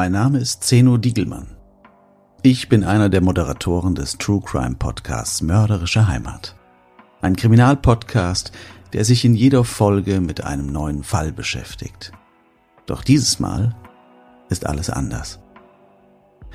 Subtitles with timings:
[0.00, 1.56] Mein Name ist Zeno Diegelmann.
[2.42, 6.54] Ich bin einer der Moderatoren des True Crime Podcasts Mörderische Heimat.
[7.20, 8.52] Ein Kriminalpodcast,
[8.92, 12.12] der sich in jeder Folge mit einem neuen Fall beschäftigt.
[12.86, 13.74] Doch dieses Mal
[14.48, 15.40] ist alles anders.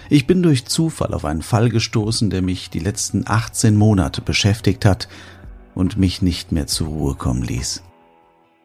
[0.10, 4.86] Ich bin durch Zufall auf einen Fall gestoßen, der mich die letzten 18 Monate beschäftigt
[4.86, 5.10] hat
[5.76, 7.84] und mich nicht mehr zur Ruhe kommen ließ.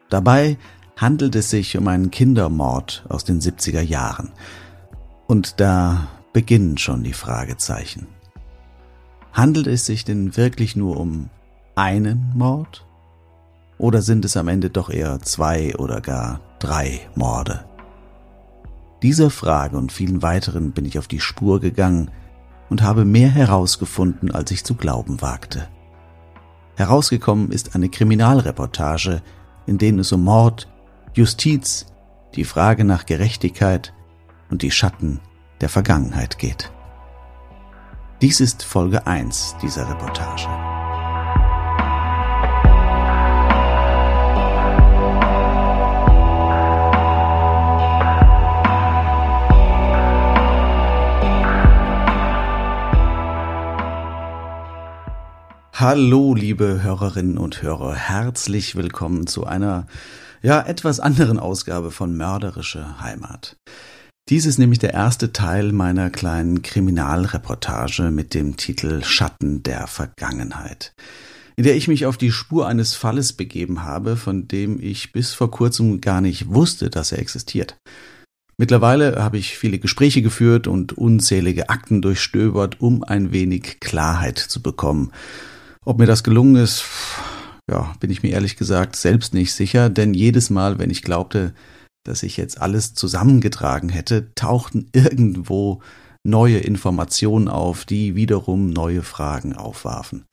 [0.08, 0.56] Dabei
[0.96, 4.30] handelt es sich um einen Kindermord aus den 70er Jahren,
[5.28, 8.08] und da beginnen schon die Fragezeichen.
[9.32, 11.30] Handelt es sich denn wirklich nur um
[11.76, 12.86] einen Mord?
[13.76, 17.64] Oder sind es am Ende doch eher zwei oder gar drei Morde?
[19.02, 22.10] Dieser Frage und vielen weiteren bin ich auf die Spur gegangen
[22.68, 25.68] und habe mehr herausgefunden, als ich zu glauben wagte.
[26.74, 29.22] Herausgekommen ist eine Kriminalreportage,
[29.66, 30.68] in denen es um Mord,
[31.14, 31.86] Justiz,
[32.34, 33.92] die Frage nach Gerechtigkeit
[34.50, 35.20] und die Schatten
[35.60, 36.72] der Vergangenheit geht.
[38.20, 40.48] Dies ist Folge 1 dieser Reportage.
[55.80, 59.86] Hallo, liebe Hörerinnen und Hörer, herzlich willkommen zu einer
[60.42, 63.56] ja etwas anderen Ausgabe von Mörderische Heimat.
[64.28, 70.92] Dies ist nämlich der erste Teil meiner kleinen Kriminalreportage mit dem Titel Schatten der Vergangenheit,
[71.56, 75.32] in der ich mich auf die Spur eines Falles begeben habe, von dem ich bis
[75.32, 77.78] vor kurzem gar nicht wusste, dass er existiert.
[78.58, 84.60] Mittlerweile habe ich viele Gespräche geführt und unzählige Akten durchstöbert, um ein wenig Klarheit zu
[84.60, 85.10] bekommen.
[85.86, 86.84] Ob mir das gelungen ist,
[87.70, 91.54] ja, bin ich mir ehrlich gesagt selbst nicht sicher, denn jedes Mal, wenn ich glaubte,
[92.08, 95.80] dass ich jetzt alles zusammengetragen hätte, tauchten irgendwo
[96.24, 100.26] neue Informationen auf, die wiederum neue Fragen aufwarfen.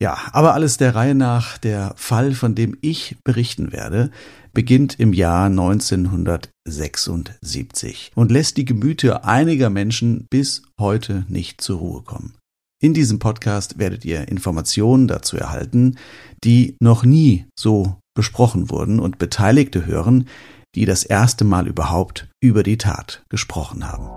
[0.00, 1.58] Ja, aber alles der Reihe nach.
[1.58, 4.10] Der Fall, von dem ich berichten werde,
[4.52, 12.02] beginnt im Jahr 1976 und lässt die Gemüter einiger Menschen bis heute nicht zur Ruhe
[12.02, 12.34] kommen.
[12.82, 15.98] In diesem Podcast werdet ihr Informationen dazu erhalten,
[16.42, 20.26] die noch nie so besprochen wurden und Beteiligte hören,
[20.74, 24.08] die das erste Mal überhaupt über die Tat gesprochen haben.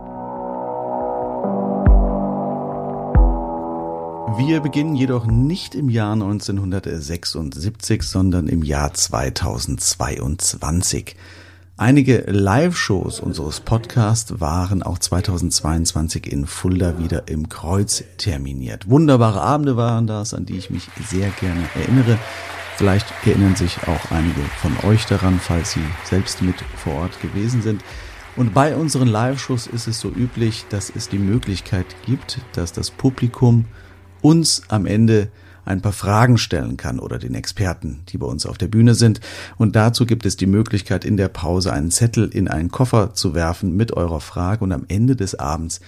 [4.37, 11.15] Wir beginnen jedoch nicht im Jahr 1976, sondern im Jahr 2022.
[11.77, 18.89] Einige Live-Shows unseres Podcasts waren auch 2022 in Fulda wieder im Kreuz terminiert.
[18.89, 22.17] Wunderbare Abende waren das, an die ich mich sehr gerne erinnere.
[22.77, 27.61] Vielleicht erinnern sich auch einige von euch daran, falls sie selbst mit vor Ort gewesen
[27.61, 27.81] sind.
[28.35, 32.91] Und bei unseren Live-Shows ist es so üblich, dass es die Möglichkeit gibt, dass das
[32.91, 33.65] Publikum
[34.21, 35.29] uns am Ende
[35.63, 39.21] ein paar Fragen stellen kann oder den Experten, die bei uns auf der Bühne sind.
[39.57, 43.33] Und dazu gibt es die Möglichkeit, in der Pause einen Zettel in einen Koffer zu
[43.33, 45.79] werfen mit eurer Frage und am Ende des Abends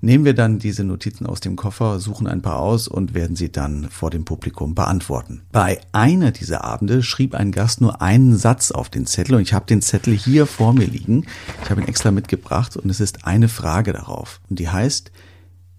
[0.00, 3.52] nehmen wir dann diese Notizen aus dem Koffer, suchen ein paar aus und werden sie
[3.52, 5.42] dann vor dem Publikum beantworten.
[5.52, 9.52] Bei einer dieser Abende schrieb ein Gast nur einen Satz auf den Zettel und ich
[9.52, 11.26] habe den Zettel hier vor mir liegen.
[11.62, 14.40] Ich habe ihn extra mitgebracht und es ist eine Frage darauf.
[14.48, 15.10] Und die heißt,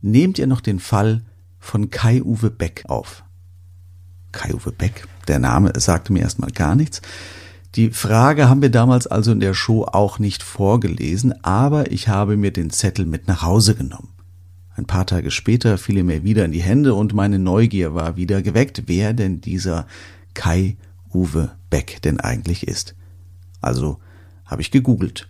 [0.01, 1.23] nehmt ihr noch den Fall
[1.59, 3.23] von Kai-Uwe Beck auf?
[4.31, 5.07] Kai-Uwe Beck.
[5.27, 7.01] Der Name sagte mir erstmal gar nichts.
[7.75, 12.35] Die Frage haben wir damals also in der Show auch nicht vorgelesen, aber ich habe
[12.35, 14.09] mir den Zettel mit nach Hause genommen.
[14.75, 18.17] Ein paar Tage später fiel er mir wieder in die Hände und meine Neugier war
[18.17, 19.87] wieder geweckt, wer denn dieser
[20.33, 20.75] Kai
[21.13, 22.93] Uwe Beck denn eigentlich ist.
[23.61, 23.99] Also
[24.45, 25.29] habe ich gegoogelt.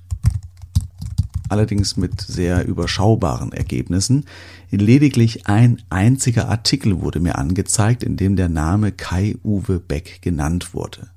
[1.47, 4.25] Allerdings mit sehr überschaubaren Ergebnissen.
[4.71, 10.73] Lediglich ein einziger Artikel wurde mir angezeigt, in dem der Name Kai Uwe Beck genannt
[10.73, 11.09] wurde.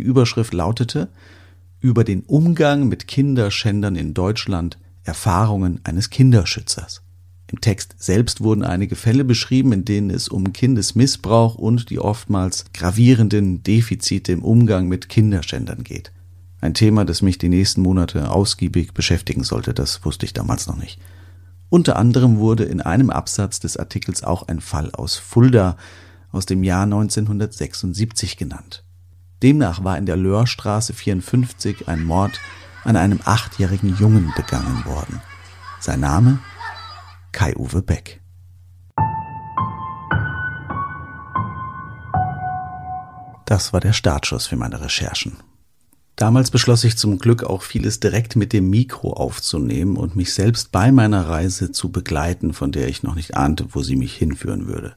[0.00, 1.10] Die Überschrift lautete
[1.78, 7.02] Über den Umgang mit Kinderschändern in Deutschland Erfahrungen eines Kinderschützers.
[7.52, 12.64] Im Text selbst wurden einige Fälle beschrieben, in denen es um Kindesmissbrauch und die oftmals
[12.72, 16.12] gravierenden Defizite im Umgang mit Kinderschändern geht.
[16.62, 20.78] Ein Thema, das mich die nächsten Monate ausgiebig beschäftigen sollte, das wusste ich damals noch
[20.78, 20.98] nicht.
[21.68, 25.76] Unter anderem wurde in einem Absatz des Artikels auch ein Fall aus Fulda
[26.32, 28.82] aus dem Jahr 1976 genannt.
[29.42, 32.40] Demnach war in der Löhrstraße 54 ein Mord
[32.84, 35.20] an einem achtjährigen Jungen begangen worden.
[35.80, 36.38] Sein Name
[37.32, 38.20] Kai-Uwe Beck.
[43.46, 45.38] Das war der Startschuss für meine Recherchen.
[46.16, 50.70] Damals beschloss ich zum Glück auch vieles direkt mit dem Mikro aufzunehmen und mich selbst
[50.70, 54.66] bei meiner Reise zu begleiten, von der ich noch nicht ahnte, wo sie mich hinführen
[54.66, 54.94] würde.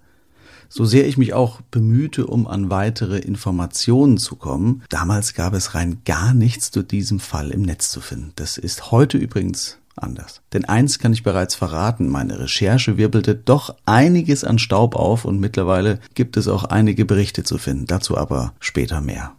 [0.76, 5.76] So sehr ich mich auch bemühte, um an weitere Informationen zu kommen, damals gab es
[5.76, 8.32] rein gar nichts zu diesem Fall im Netz zu finden.
[8.38, 10.42] Das ist heute übrigens anders.
[10.52, 15.40] Denn eins kann ich bereits verraten, meine Recherche wirbelte doch einiges an Staub auf und
[15.40, 19.34] mittlerweile gibt es auch einige Berichte zu finden, dazu aber später mehr.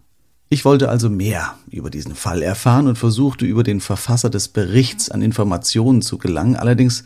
[0.51, 5.11] Ich wollte also mehr über diesen Fall erfahren und versuchte über den Verfasser des Berichts
[5.11, 7.03] an Informationen zu gelangen, allerdings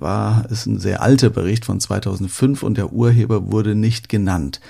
[0.00, 4.60] war es ein sehr alter Bericht von 2005 und der Urheber wurde nicht genannt.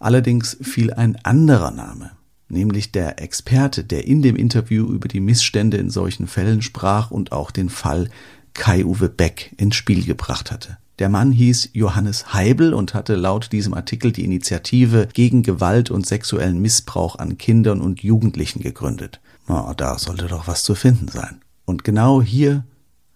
[0.00, 2.12] Allerdings fiel ein anderer Name,
[2.48, 7.32] nämlich der Experte, der in dem Interview über die Missstände in solchen Fällen sprach und
[7.32, 8.08] auch den Fall
[8.54, 10.78] Kai-Uwe Beck ins Spiel gebracht hatte.
[10.98, 16.06] Der Mann hieß Johannes Heibel und hatte laut diesem Artikel die Initiative gegen Gewalt und
[16.06, 19.20] sexuellen Missbrauch an Kindern und Jugendlichen gegründet.
[19.46, 21.40] Na, da sollte doch was zu finden sein.
[21.64, 22.64] Und genau hier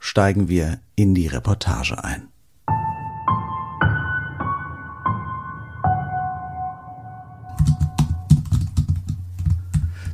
[0.02, 2.28] steigen wir in die Reportage ein.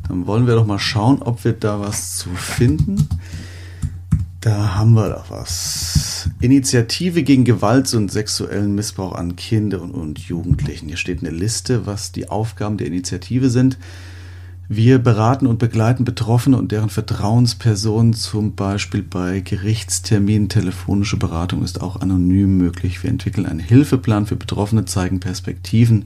[0.07, 3.09] Dann wollen wir doch mal schauen, ob wir da was zu finden.
[4.43, 6.29] Da haben wir doch was.
[6.41, 10.89] Initiative gegen Gewalt und sexuellen Missbrauch an Kinder und Jugendlichen.
[10.89, 13.79] Hier steht eine Liste, was die Aufgaben der Initiative sind.
[14.71, 20.51] Wir beraten und begleiten Betroffene und deren Vertrauenspersonen, zum Beispiel bei Gerichtsterminen.
[20.51, 23.03] Telefonische Beratung ist auch anonym möglich.
[23.03, 26.05] Wir entwickeln einen Hilfeplan für Betroffene, zeigen Perspektiven.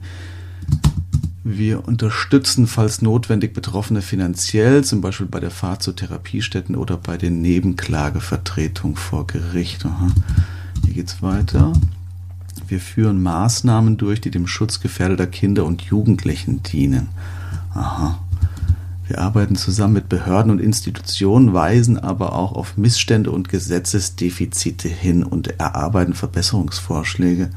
[1.43, 7.17] Wir unterstützen, falls notwendig, Betroffene finanziell, zum Beispiel bei der Fahrt zu Therapiestätten oder bei
[7.17, 9.85] der Nebenklagevertretung vor Gericht.
[9.85, 10.07] Aha.
[10.85, 11.73] Hier geht's weiter.
[12.69, 17.09] Wir führen Maßnahmen durch, die dem Schutz gefährdeter Kinder und Jugendlichen dienen.
[17.73, 18.22] Aha.
[19.07, 25.23] Wir arbeiten zusammen mit Behörden und Institutionen, weisen aber auch auf Missstände und Gesetzesdefizite hin
[25.23, 27.49] und erarbeiten Verbesserungsvorschläge.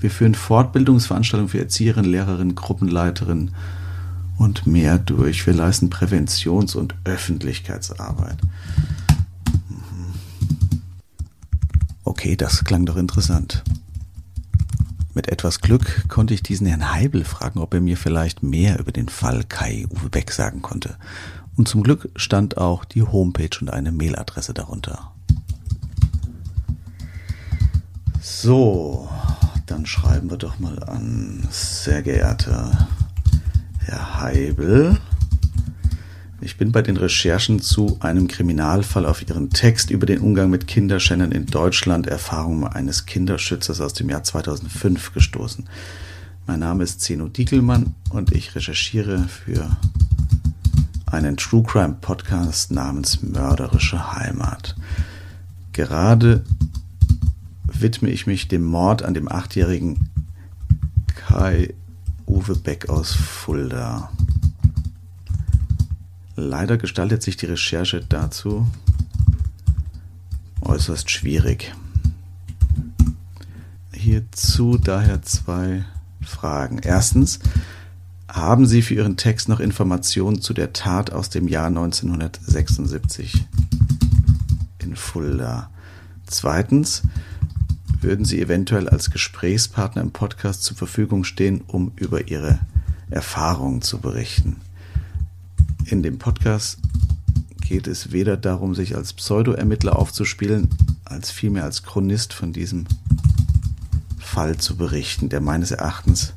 [0.00, 3.52] Wir führen Fortbildungsveranstaltungen für Erzieherinnen, Lehrerinnen, Gruppenleiterinnen
[4.38, 5.46] und mehr durch.
[5.46, 8.38] Wir leisten Präventions- und Öffentlichkeitsarbeit.
[9.68, 10.14] Mhm.
[12.02, 13.62] Okay, das klang doch interessant.
[15.14, 18.92] Mit etwas Glück konnte ich diesen Herrn Heibel fragen, ob er mir vielleicht mehr über
[18.92, 20.96] den Fall Kai Uwe Beck sagen konnte.
[21.56, 25.12] Und zum Glück stand auch die Homepage und eine Mailadresse darunter.
[28.22, 29.08] So,
[29.66, 32.88] dann schreiben wir doch mal an, sehr geehrter
[33.80, 34.98] Herr Heibel.
[36.44, 40.66] Ich bin bei den Recherchen zu einem Kriminalfall auf Ihren Text über den Umgang mit
[40.66, 45.68] Kinderschändern in Deutschland, Erfahrungen eines Kinderschützers aus dem Jahr 2005 gestoßen.
[46.48, 49.76] Mein Name ist Zeno Diekelmann und ich recherchiere für
[51.06, 54.74] einen True Crime Podcast namens Mörderische Heimat.
[55.72, 56.42] Gerade
[57.66, 60.10] widme ich mich dem Mord an dem achtjährigen
[61.14, 61.72] Kai
[62.26, 64.10] Uwe Beck aus Fulda.
[66.44, 68.66] Leider gestaltet sich die Recherche dazu
[70.60, 71.72] äußerst schwierig.
[73.92, 75.84] Hierzu daher zwei
[76.20, 76.80] Fragen.
[76.82, 77.38] Erstens,
[78.28, 83.46] haben Sie für Ihren Text noch Informationen zu der Tat aus dem Jahr 1976
[84.80, 85.70] in Fulda?
[86.26, 87.02] Zweitens,
[88.00, 92.58] würden Sie eventuell als Gesprächspartner im Podcast zur Verfügung stehen, um über Ihre
[93.10, 94.56] Erfahrungen zu berichten.
[95.84, 96.78] In dem Podcast
[97.60, 100.68] geht es weder darum, sich als Pseudo-Ermittler aufzuspielen,
[101.04, 102.86] als vielmehr als Chronist von diesem
[104.18, 106.32] Fall zu berichten, der meines Erachtens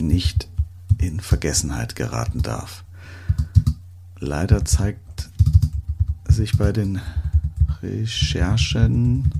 [0.00, 0.48] nicht
[0.98, 2.84] in Vergessenheit geraten darf.
[4.18, 5.30] Leider zeigt
[6.26, 7.00] sich bei den
[7.82, 9.30] Recherchen,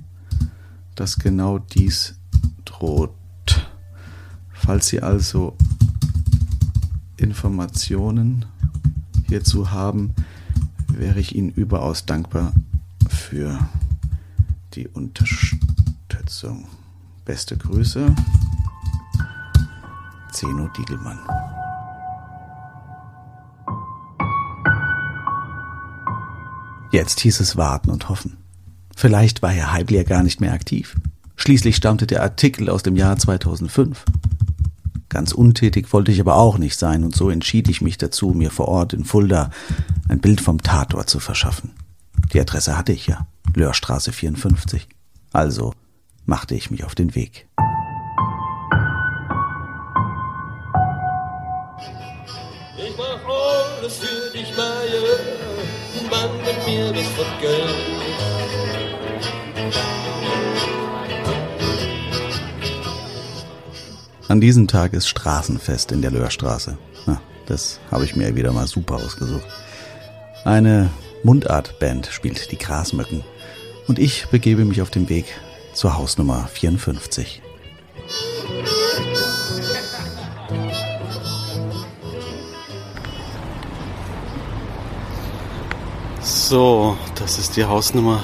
[0.95, 2.15] dass genau dies
[2.63, 3.11] droht.
[4.53, 5.57] Falls Sie also
[7.17, 8.45] Informationen
[9.27, 10.13] hierzu haben,
[10.87, 12.53] wäre ich Ihnen überaus dankbar
[13.07, 13.59] für
[14.73, 16.65] die Unterstützung.
[17.25, 18.13] Beste Grüße,
[20.31, 21.19] Zeno Diegelmann.
[26.91, 28.37] Jetzt hieß es warten und hoffen.
[28.95, 30.95] Vielleicht war Herr Heibler gar nicht mehr aktiv.
[31.35, 34.05] Schließlich stammte der Artikel aus dem Jahr 2005.
[35.15, 38.51] Ganz untätig wollte ich aber auch nicht sein, und so entschied ich mich dazu, mir
[38.51, 39.49] vor Ort in Fulda
[40.09, 41.71] ein Bild vom Tatort zu verschaffen.
[42.33, 44.89] Die Adresse hatte ich ja, Löhrstraße 54.
[45.31, 45.73] Also
[46.25, 47.47] machte ich mich auf den Weg.
[52.77, 54.99] Ich mach alles für dich, Maje,
[56.11, 57.95] Mann mit mir das Vergelt.
[64.27, 66.77] An diesem Tag ist Straßenfest in der Löhrstraße.
[67.05, 69.45] Na, das habe ich mir wieder mal super ausgesucht.
[70.43, 70.89] Eine
[71.23, 73.23] Mundartband spielt die Grasmücken
[73.87, 75.25] und ich begebe mich auf den Weg
[75.73, 77.43] zur Hausnummer 54.
[86.21, 88.23] So, das ist die Hausnummer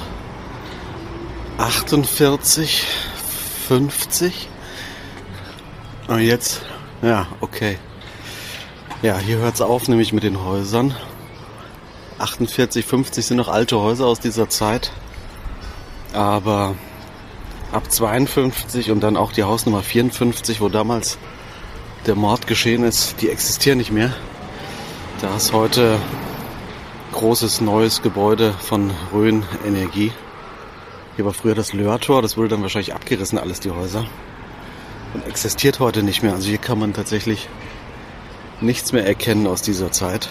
[1.58, 2.86] 48,
[3.68, 4.48] 50.
[6.08, 6.62] Und jetzt,
[7.00, 7.78] ja, okay.
[9.02, 10.94] Ja, hier hört es auf, nämlich mit den Häusern.
[12.18, 14.92] 48, 50 sind noch alte Häuser aus dieser Zeit.
[16.12, 16.74] Aber
[17.72, 21.18] ab 52 und dann auch die Hausnummer 54, wo damals
[22.06, 24.12] der Mord geschehen ist, die existieren nicht mehr.
[25.20, 25.98] Da ist heute
[27.12, 30.12] großes neues Gebäude von Rhön Energie.
[31.16, 34.06] Hier war früher das Löhrtor, das wurde dann wahrscheinlich abgerissen, alles die Häuser.
[35.28, 36.32] Existiert heute nicht mehr.
[36.32, 37.48] Also hier kann man tatsächlich
[38.60, 40.28] nichts mehr erkennen aus dieser Zeit.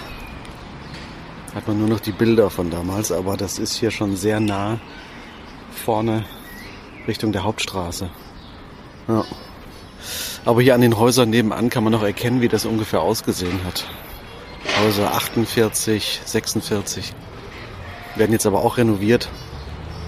[1.53, 4.79] Hat man nur noch die Bilder von damals, aber das ist hier schon sehr nah
[5.85, 6.25] vorne
[7.07, 8.09] Richtung der Hauptstraße.
[9.07, 9.25] Ja.
[10.45, 13.85] Aber hier an den Häusern nebenan kann man noch erkennen, wie das ungefähr ausgesehen hat.
[14.83, 17.13] Häuser 48, 46
[18.15, 19.29] werden jetzt aber auch renoviert.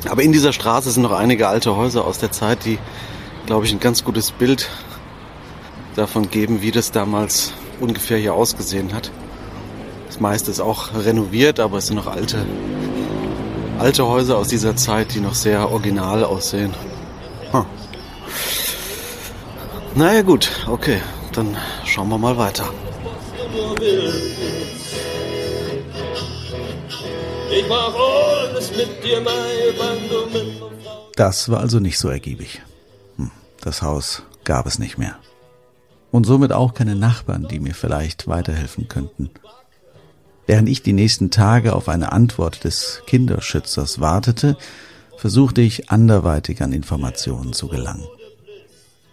[0.10, 2.78] Aber in dieser Straße sind noch einige alte Häuser aus der Zeit, die,
[3.46, 4.70] glaube ich, ein ganz gutes Bild
[5.96, 9.12] davon geben, wie das damals ungefähr hier ausgesehen hat.
[10.08, 12.46] Das meiste ist auch renoviert, aber es sind noch alte,
[13.80, 16.74] alte Häuser aus dieser Zeit, die noch sehr original aussehen.
[17.52, 17.66] Hm.
[19.96, 21.02] Naja gut, okay,
[21.34, 22.66] dann schauen wir mal weiter.
[31.16, 32.62] Das war also nicht so ergiebig.
[33.64, 35.16] Das Haus gab es nicht mehr.
[36.12, 39.30] Und somit auch keine Nachbarn, die mir vielleicht weiterhelfen könnten.
[40.46, 44.58] Während ich die nächsten Tage auf eine Antwort des Kinderschützers wartete,
[45.16, 48.06] versuchte ich anderweitig an Informationen zu gelangen.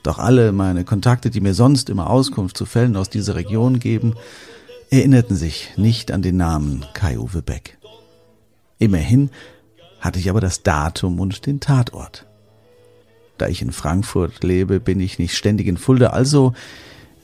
[0.02, 4.14] Doch alle meine Kontakte, die mir sonst immer Auskunft zu Fällen aus dieser Region geben,
[4.90, 7.78] erinnerten sich nicht an den Namen Kai-Uwe Beck.
[8.80, 9.30] Immerhin
[10.00, 12.26] hatte ich aber das Datum und den Tatort.
[13.40, 16.52] Da ich in Frankfurt lebe, bin ich nicht ständig in Fulda, also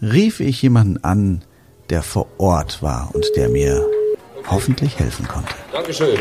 [0.00, 1.44] rief ich jemanden an,
[1.90, 3.86] der vor Ort war und der mir
[4.48, 5.54] hoffentlich helfen konnte.
[5.72, 6.18] Dankeschön.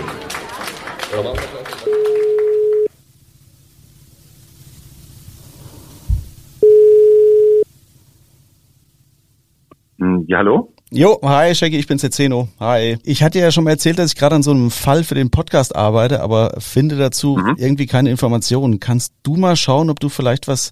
[10.27, 10.74] Ja, hallo?
[10.97, 12.47] Jo, hi Shaggy, ich bin's der Zeno.
[12.57, 12.97] Hi.
[13.03, 15.29] Ich hatte ja schon mal erzählt, dass ich gerade an so einem Fall für den
[15.29, 17.55] Podcast arbeite, aber finde dazu Mhm.
[17.57, 18.79] irgendwie keine Informationen.
[18.79, 20.71] Kannst du mal schauen, ob du vielleicht was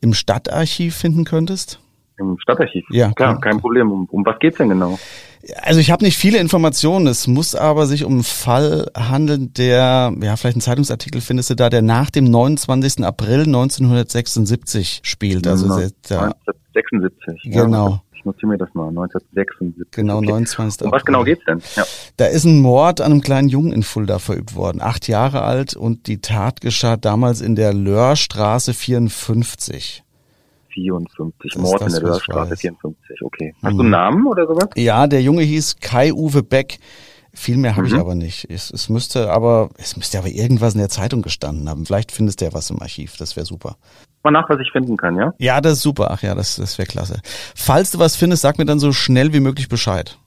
[0.00, 1.80] im Stadtarchiv finden könntest?
[2.18, 2.84] Im Stadtarchiv.
[2.90, 3.40] Ja, Klar, klar.
[3.40, 3.90] kein Problem.
[3.90, 4.96] Um, um was geht's denn genau?
[5.62, 7.08] Also ich habe nicht viele Informationen.
[7.08, 11.54] Es muss aber sich um einen Fall handeln, der, ja, vielleicht einen Zeitungsartikel findest du
[11.56, 13.04] da, der nach dem 29.
[13.04, 15.48] April 1976 spielt.
[15.48, 16.36] Also sehr, der,
[16.82, 17.42] 76.
[17.52, 17.88] Genau.
[17.88, 18.88] Ja, ich notiere mir das mal.
[18.88, 19.90] 1976.
[19.92, 20.26] Genau, okay.
[20.26, 20.82] 29.
[20.86, 21.60] Um was genau geht's denn?
[21.76, 21.84] Ja.
[22.16, 25.74] Da ist ein Mord an einem kleinen Jungen in Fulda verübt worden, acht Jahre alt
[25.74, 30.02] und die Tat geschah damals in der Löhrstraße 54.
[30.74, 31.52] 54.
[31.54, 32.60] Das Mord das, in der ich weiß.
[32.60, 33.22] 54.
[33.22, 33.54] Okay.
[33.62, 33.76] Hast Mhm.
[33.76, 34.68] du einen Namen oder sowas?
[34.76, 36.78] Ja, der Junge hieß Kai-Uwe Beck.
[37.34, 38.00] Viel mehr habe ich Mhm.
[38.00, 38.46] aber nicht.
[38.50, 41.86] Es, es müsste aber, es müsste aber irgendwas in der Zeitung gestanden haben.
[41.86, 43.16] Vielleicht findest du ja was im Archiv.
[43.16, 43.76] Das wäre super.
[44.24, 45.32] Mal nach, was ich finden kann, ja?
[45.38, 46.08] Ja, das ist super.
[46.10, 47.20] Ach ja, das, das wäre klasse.
[47.54, 50.18] Falls du was findest, sag mir dann so schnell wie möglich Bescheid.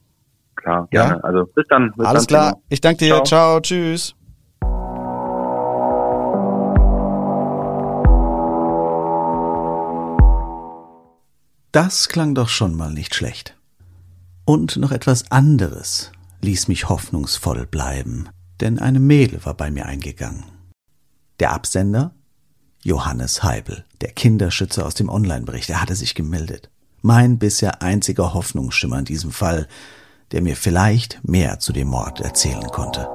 [0.56, 1.08] Klar, Ja?
[1.10, 1.24] gerne.
[1.24, 1.92] Also bis dann.
[1.96, 2.52] Bis Alles dann, klar.
[2.54, 2.64] Timo.
[2.70, 3.16] Ich danke dir.
[3.16, 3.24] Ciao.
[3.26, 3.60] Ciao.
[3.60, 4.16] Tschüss.
[11.72, 13.58] Das klang doch schon mal nicht schlecht.
[14.46, 18.28] Und noch etwas anderes ließ mich hoffnungsvoll bleiben,
[18.60, 20.44] denn eine Mail war bei mir eingegangen.
[21.40, 22.14] Der Absender?
[22.84, 26.72] Johannes Heibel, der Kinderschützer aus dem Online-Bericht, er hatte sich gemeldet.
[27.04, 29.68] Mein bisher einziger Hoffnungsschimmer in diesem Fall,
[30.32, 33.08] der mir vielleicht mehr zu dem Mord erzählen konnte.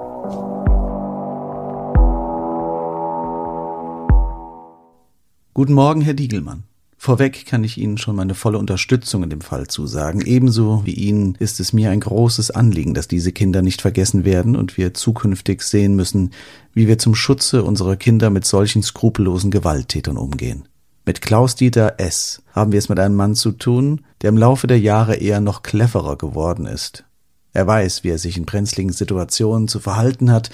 [5.53, 6.63] Guten Morgen, Herr Diegelmann.
[7.07, 10.23] Vorweg kann ich Ihnen schon meine volle Unterstützung in dem Fall zusagen.
[10.23, 14.57] Ebenso wie Ihnen ist es mir ein großes Anliegen, dass diese Kinder nicht vergessen werden
[14.57, 16.33] und wir zukünftig sehen müssen,
[16.73, 20.67] wie wir zum Schutze unserer Kinder mit solchen skrupellosen Gewalttätern umgehen.
[21.05, 22.43] Mit Klaus-Dieter S.
[22.51, 25.63] haben wir es mit einem Mann zu tun, der im Laufe der Jahre eher noch
[25.63, 27.05] cleverer geworden ist.
[27.53, 30.51] Er weiß, wie er sich in brenzligen Situationen zu verhalten hat,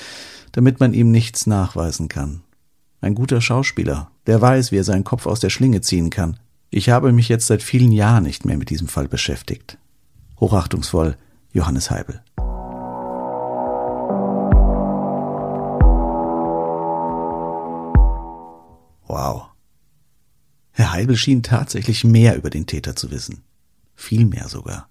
[0.53, 2.43] damit man ihm nichts nachweisen kann.
[3.01, 6.39] Ein guter Schauspieler, der weiß, wie er seinen Kopf aus der Schlinge ziehen kann.
[6.75, 9.77] Ich habe mich jetzt seit vielen Jahren nicht mehr mit diesem Fall beschäftigt.
[10.41, 11.19] Hochachtungsvoll,
[11.53, 12.23] Johannes Heibel.
[19.07, 19.49] Wow.
[20.71, 23.43] Herr Heibel schien tatsächlich mehr über den Täter zu wissen.
[23.95, 24.89] Viel mehr sogar.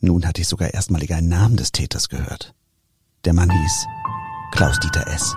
[0.00, 2.54] Nun hatte ich sogar erstmalig einen Namen des Täters gehört.
[3.24, 3.86] Der Mann hieß
[4.52, 5.34] Klaus-Dieter S.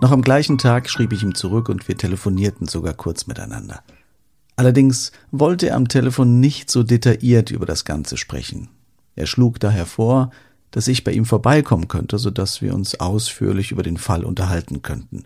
[0.00, 3.82] Noch am gleichen Tag schrieb ich ihm zurück und wir telefonierten sogar kurz miteinander.
[4.56, 8.68] Allerdings wollte er am Telefon nicht so detailliert über das Ganze sprechen.
[9.14, 10.30] Er schlug daher vor,
[10.70, 14.80] dass ich bei ihm vorbeikommen könnte, so dass wir uns ausführlich über den Fall unterhalten
[14.80, 15.24] könnten.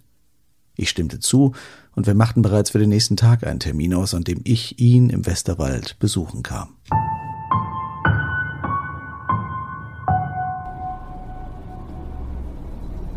[0.77, 1.53] Ich stimmte zu
[1.95, 5.09] und wir machten bereits für den nächsten Tag einen Termin aus, an dem ich ihn
[5.09, 6.75] im Westerwald besuchen kam.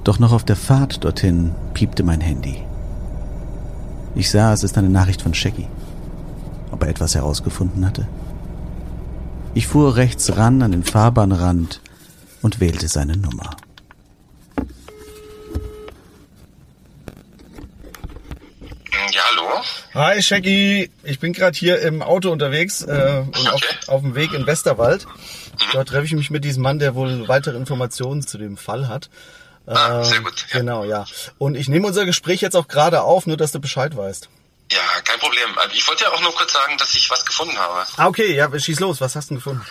[0.08, 2.64] Doch noch auf der Fahrt dorthin piepte mein Handy.
[4.16, 5.68] Ich sah, es ist eine Nachricht von Shaggy.
[6.72, 8.08] Ob er etwas herausgefunden hatte?
[9.54, 11.82] Ich fuhr rechts ran an den Fahrbahnrand
[12.42, 13.58] und wählte seine Nummer.
[19.12, 19.62] Ja, hallo?
[19.94, 24.32] Hi Shaggy, ich bin gerade hier im Auto unterwegs äh, und auf, auf dem Weg
[24.32, 25.06] in Westerwald.
[25.74, 29.10] Dort treffe ich mich mit diesem Mann, der wohl weitere Informationen zu dem Fall hat.
[29.68, 30.46] Ah, sehr gut.
[30.50, 30.60] Ja.
[30.60, 31.06] Genau, ja.
[31.38, 34.30] Und ich nehme unser Gespräch jetzt auch gerade auf, nur dass du Bescheid weißt.
[34.72, 35.50] ja, kein Problem.
[35.74, 37.86] Ich wollte ja auch nur kurz sagen, dass ich was gefunden habe.
[37.98, 39.02] Ah, okay, ja, schieß los.
[39.02, 39.66] Was hast du denn gefunden?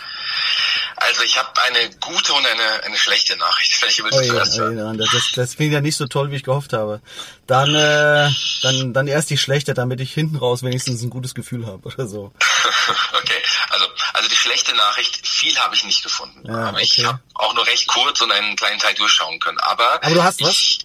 [0.97, 3.81] Also ich habe eine gute und eine, eine schlechte Nachricht.
[3.81, 4.77] Welche willst Oh du zuerst oh hören?
[4.77, 7.01] je, nein, das, das klingt ja nicht so toll, wie ich gehofft habe.
[7.45, 8.29] Dann, äh,
[8.61, 12.07] dann, dann erst die schlechte, damit ich hinten raus wenigstens ein gutes Gefühl habe oder
[12.07, 12.33] so.
[13.21, 16.43] okay, also, also die schlechte Nachricht, viel habe ich nicht gefunden.
[16.47, 17.05] Ja, aber ich okay.
[17.05, 19.59] habe auch nur recht kurz und einen kleinen Teil durchschauen können.
[19.59, 20.79] Aber, Aber du hast was?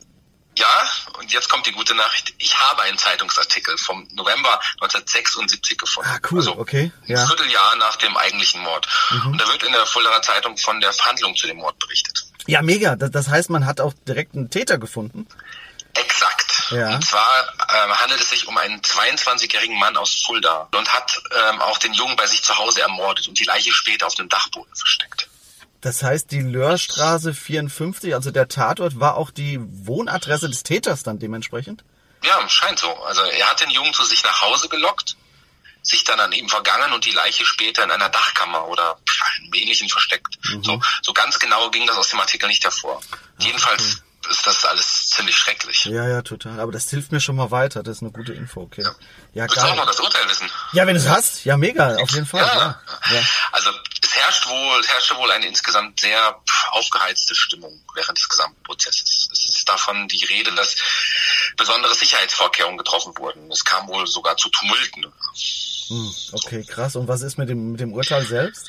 [0.57, 2.35] Ja, und jetzt kommt die gute Nachricht.
[2.39, 6.11] Ich habe einen Zeitungsartikel vom November 1976 gefunden.
[6.13, 7.17] Ah, cool, Also okay, ja.
[7.17, 7.23] Mhm.
[7.23, 8.87] Ein Vierteljahr nach dem eigentlichen Mord.
[9.25, 12.25] Und da wird in der Fuldaer Zeitung von der Verhandlung zu dem Mord berichtet.
[12.47, 12.97] Ja, mega.
[12.97, 15.27] Das, das heißt, man hat auch direkt einen Täter gefunden.
[15.95, 16.71] Exakt.
[16.71, 16.95] Ja.
[16.95, 17.53] Und zwar
[17.85, 21.93] ähm, handelt es sich um einen 22-jährigen Mann aus Fulda und hat ähm, auch den
[21.93, 25.29] Jungen bei sich zu Hause ermordet und die Leiche später auf dem Dachboden versteckt.
[25.83, 31.19] Das heißt, die Löhrstraße 54, also der Tatort, war auch die Wohnadresse des Täters dann
[31.19, 31.85] dementsprechend?
[32.25, 32.89] Ja, scheint so.
[33.05, 35.17] Also er hat den Jungen zu sich nach Hause gelockt,
[35.83, 38.97] sich dann an ihm vergangen und die Leiche später in einer Dachkammer oder
[39.41, 40.39] einem ähnlichen versteckt.
[40.49, 40.63] Mhm.
[40.63, 43.01] So, so ganz genau ging das aus dem Artikel nicht hervor.
[43.39, 45.85] Jedenfalls ist das alles ziemlich schrecklich.
[45.87, 46.61] Ja, ja, total.
[46.61, 47.83] Aber das hilft mir schon mal weiter.
[47.83, 48.83] Das ist eine gute Info, okay.
[49.35, 49.77] Ja, Willst du auch geil.
[49.77, 50.49] noch das Urteil wissen?
[50.75, 52.47] Ja, wenn du es hast, ja, mega, auf jeden Fall.
[52.47, 52.81] Ja.
[53.11, 53.21] Ja.
[53.51, 53.71] Also
[54.13, 59.29] es herrscht wohl, es herrschte wohl eine insgesamt sehr aufgeheizte Stimmung während des gesamten Prozesses.
[59.33, 60.77] Es ist davon die Rede, dass
[61.57, 63.51] besondere Sicherheitsvorkehrungen getroffen wurden.
[63.51, 65.07] Es kam wohl sogar zu Tumulten.
[65.89, 66.97] Hm, okay, krass.
[66.97, 68.69] Und was ist mit dem, mit dem Urteil selbst?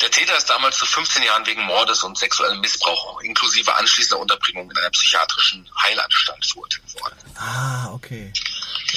[0.00, 4.70] Der Täter ist damals zu 15 Jahren wegen Mordes und sexuellem Missbrauch inklusive anschließender Unterbringung
[4.70, 7.16] in einer psychiatrischen Heilanstalt verurteilt worden.
[7.36, 8.32] Ah, okay.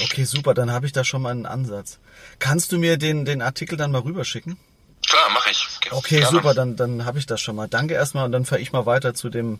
[0.02, 1.98] Okay, super, dann habe ich da schon mal einen Ansatz.
[2.38, 4.58] Kannst du mir den, den Artikel dann mal rüberschicken?
[5.10, 5.66] Klar, mache ich.
[5.90, 6.30] Okay, Gerne.
[6.30, 7.66] super, dann, dann habe ich das schon mal.
[7.66, 9.58] Danke erstmal und dann fahre ich mal weiter zu dem,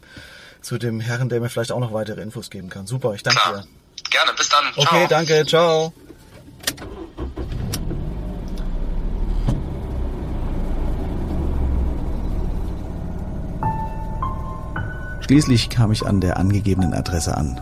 [0.62, 2.86] zu dem Herren, der mir vielleicht auch noch weitere Infos geben kann.
[2.86, 3.62] Super, ich danke Klar.
[3.62, 3.68] dir.
[4.10, 4.64] Gerne, bis dann.
[4.76, 5.06] Okay, Ciao.
[5.08, 5.92] danke, ciao.
[15.22, 17.60] Schließlich kam ich an der angegebenen Adresse an.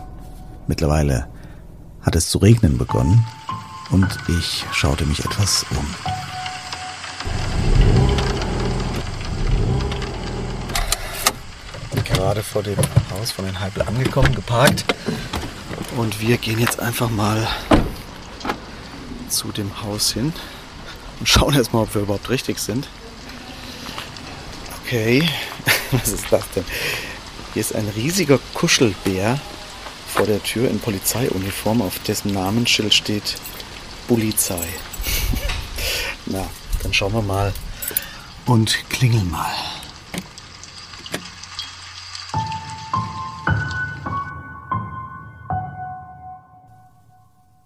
[0.67, 1.27] Mittlerweile
[2.01, 3.25] hat es zu regnen begonnen
[3.89, 5.95] und ich schaute mich etwas um.
[12.29, 12.77] Gerade vor dem
[13.09, 14.85] Haus von den Heibel angekommen, geparkt.
[15.97, 17.47] Und wir gehen jetzt einfach mal
[19.29, 20.31] zu dem Haus hin
[21.19, 22.87] und schauen erstmal, ob wir überhaupt richtig sind.
[24.85, 25.27] Okay,
[25.91, 26.65] was ist das denn?
[27.55, 29.39] Hier ist ein riesiger Kuschelbär
[30.13, 33.37] vor der Tür in Polizeiuniform, auf dessen Namensschild steht
[34.07, 34.67] Polizei.
[36.27, 36.47] Na,
[36.83, 37.51] dann schauen wir mal
[38.45, 39.68] und klingeln mal.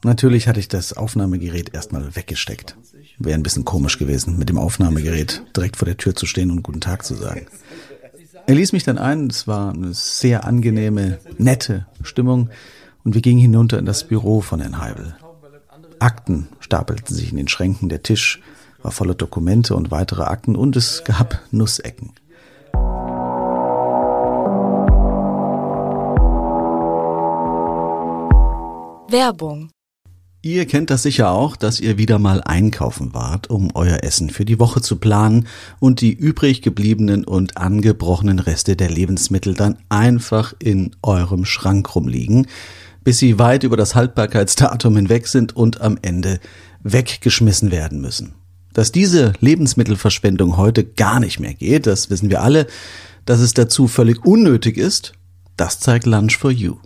[0.04, 2.76] Natürlich hatte ich das Aufnahmegerät erstmal weggesteckt.
[3.20, 6.62] Wäre ein bisschen komisch gewesen, mit dem Aufnahmegerät direkt vor der Tür zu stehen und
[6.62, 7.48] guten Tag zu sagen.
[8.46, 12.50] Er ließ mich dann ein, es war eine sehr angenehme, nette Stimmung
[13.06, 15.16] und wir gingen hinunter in das Büro von Herrn Heibel.
[16.00, 18.42] Akten stapelten sich in den Schränken, der Tisch
[18.82, 22.12] war voller Dokumente und weitere Akten und es gab Nussecken.
[29.10, 29.70] Werbung
[30.46, 34.44] Ihr kennt das sicher auch, dass ihr wieder mal einkaufen wart, um euer Essen für
[34.44, 35.48] die Woche zu planen
[35.80, 42.48] und die übrig gebliebenen und angebrochenen Reste der Lebensmittel dann einfach in eurem Schrank rumliegen,
[43.06, 46.42] bis sie weit über das Haltbarkeitsdatum hinweg sind und am Ende
[46.84, 48.34] weggeschmissen werden müssen.
[48.74, 52.68] Dass diese Lebensmittelverschwendung heute gar nicht mehr geht, das wissen wir alle.
[53.24, 55.14] Dass es dazu völlig unnötig ist,
[55.56, 56.80] das zeigt Lunch for You.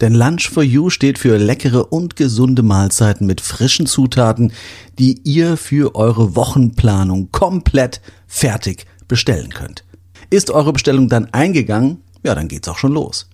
[0.00, 4.52] Denn Lunch for You steht für leckere und gesunde Mahlzeiten mit frischen Zutaten,
[4.98, 9.84] die ihr für eure Wochenplanung komplett fertig bestellen könnt.
[10.30, 13.28] Ist eure Bestellung dann eingegangen, ja, dann geht's auch schon los.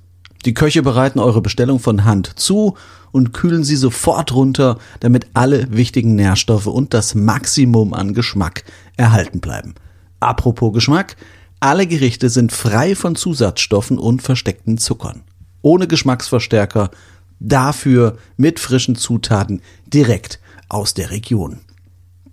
[0.44, 2.76] Die Köche bereiten eure Bestellung von Hand zu
[3.12, 8.64] und kühlen sie sofort runter, damit alle wichtigen Nährstoffe und das Maximum an Geschmack
[8.96, 9.74] erhalten bleiben.
[10.18, 11.16] Apropos Geschmack,
[11.58, 15.22] alle Gerichte sind frei von Zusatzstoffen und versteckten Zuckern
[15.62, 16.90] ohne Geschmacksverstärker,
[17.38, 21.60] dafür mit frischen Zutaten direkt aus der Region.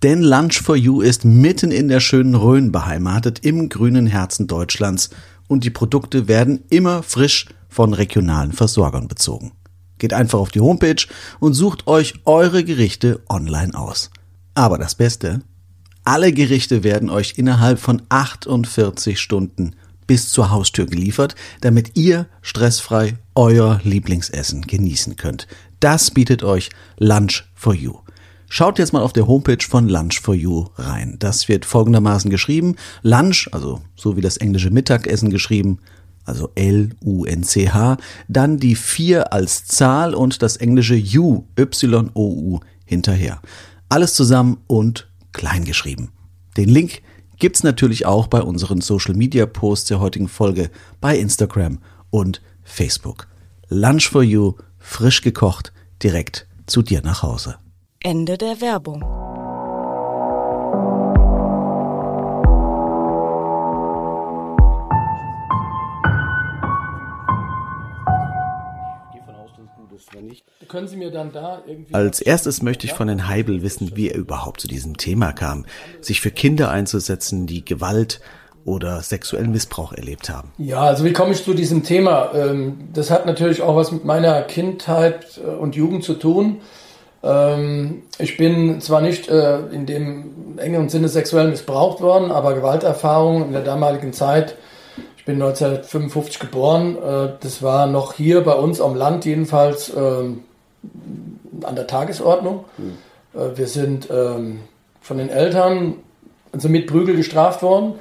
[0.03, 5.09] Denn Lunch for You ist mitten in der schönen Rhön beheimatet, im grünen Herzen Deutschlands
[5.47, 9.53] und die Produkte werden immer frisch von regionalen Versorgern bezogen.
[9.97, 11.07] Geht einfach auf die Homepage
[11.39, 14.11] und sucht euch eure Gerichte online aus.
[14.53, 15.41] Aber das Beste,
[16.03, 19.75] alle Gerichte werden euch innerhalb von 48 Stunden
[20.08, 25.48] bis zur Haustür geliefert, damit ihr stressfrei euer Lieblingsessen genießen könnt.
[25.80, 28.00] Das bietet euch Lunch for You.
[28.50, 31.17] Schaut jetzt mal auf der Homepage von Lunch for You rein.
[31.20, 32.78] Das wird folgendermaßen geschrieben.
[33.04, 35.80] Lunch, also so wie das englische Mittagessen geschrieben,
[36.24, 43.41] also L-U-N-C-H, dann die 4 als Zahl und das englische U, Y-O-U hinterher.
[43.89, 46.12] Alles zusammen und klein geschrieben.
[46.56, 47.02] Den Link
[47.39, 50.69] gibt's natürlich auch bei unseren Social Media Posts der heutigen Folge
[51.02, 53.28] bei Instagram und Facebook.
[53.69, 57.58] Lunch for You, frisch gekocht, direkt zu dir nach Hause.
[58.00, 59.26] Ende der Werbung.
[70.67, 71.93] Können Sie mir dann da irgendwie.
[71.93, 75.65] Als erstes möchte ich von Herrn Heibel wissen, wie er überhaupt zu diesem Thema kam,
[76.01, 78.19] sich für Kinder einzusetzen, die Gewalt
[78.65, 80.51] oder sexuellen Missbrauch erlebt haben.
[80.58, 82.32] Ja, also wie komme ich zu diesem Thema?
[82.36, 86.58] Ähm, Das hat natürlich auch was mit meiner Kindheit äh, und Jugend zu tun.
[87.23, 93.45] Ähm, Ich bin zwar nicht äh, in dem engeren Sinne sexuell missbraucht worden, aber Gewalterfahrungen
[93.45, 94.56] in der damaligen Zeit.
[95.17, 96.97] Ich bin 1955 geboren.
[96.97, 100.43] äh, Das war noch hier bei uns am Land jedenfalls ähm,
[101.63, 102.65] an der Tagesordnung.
[103.34, 104.62] Äh, Wir sind ähm,
[105.02, 105.95] von den Eltern
[106.52, 107.95] also mit Prügel gestraft worden.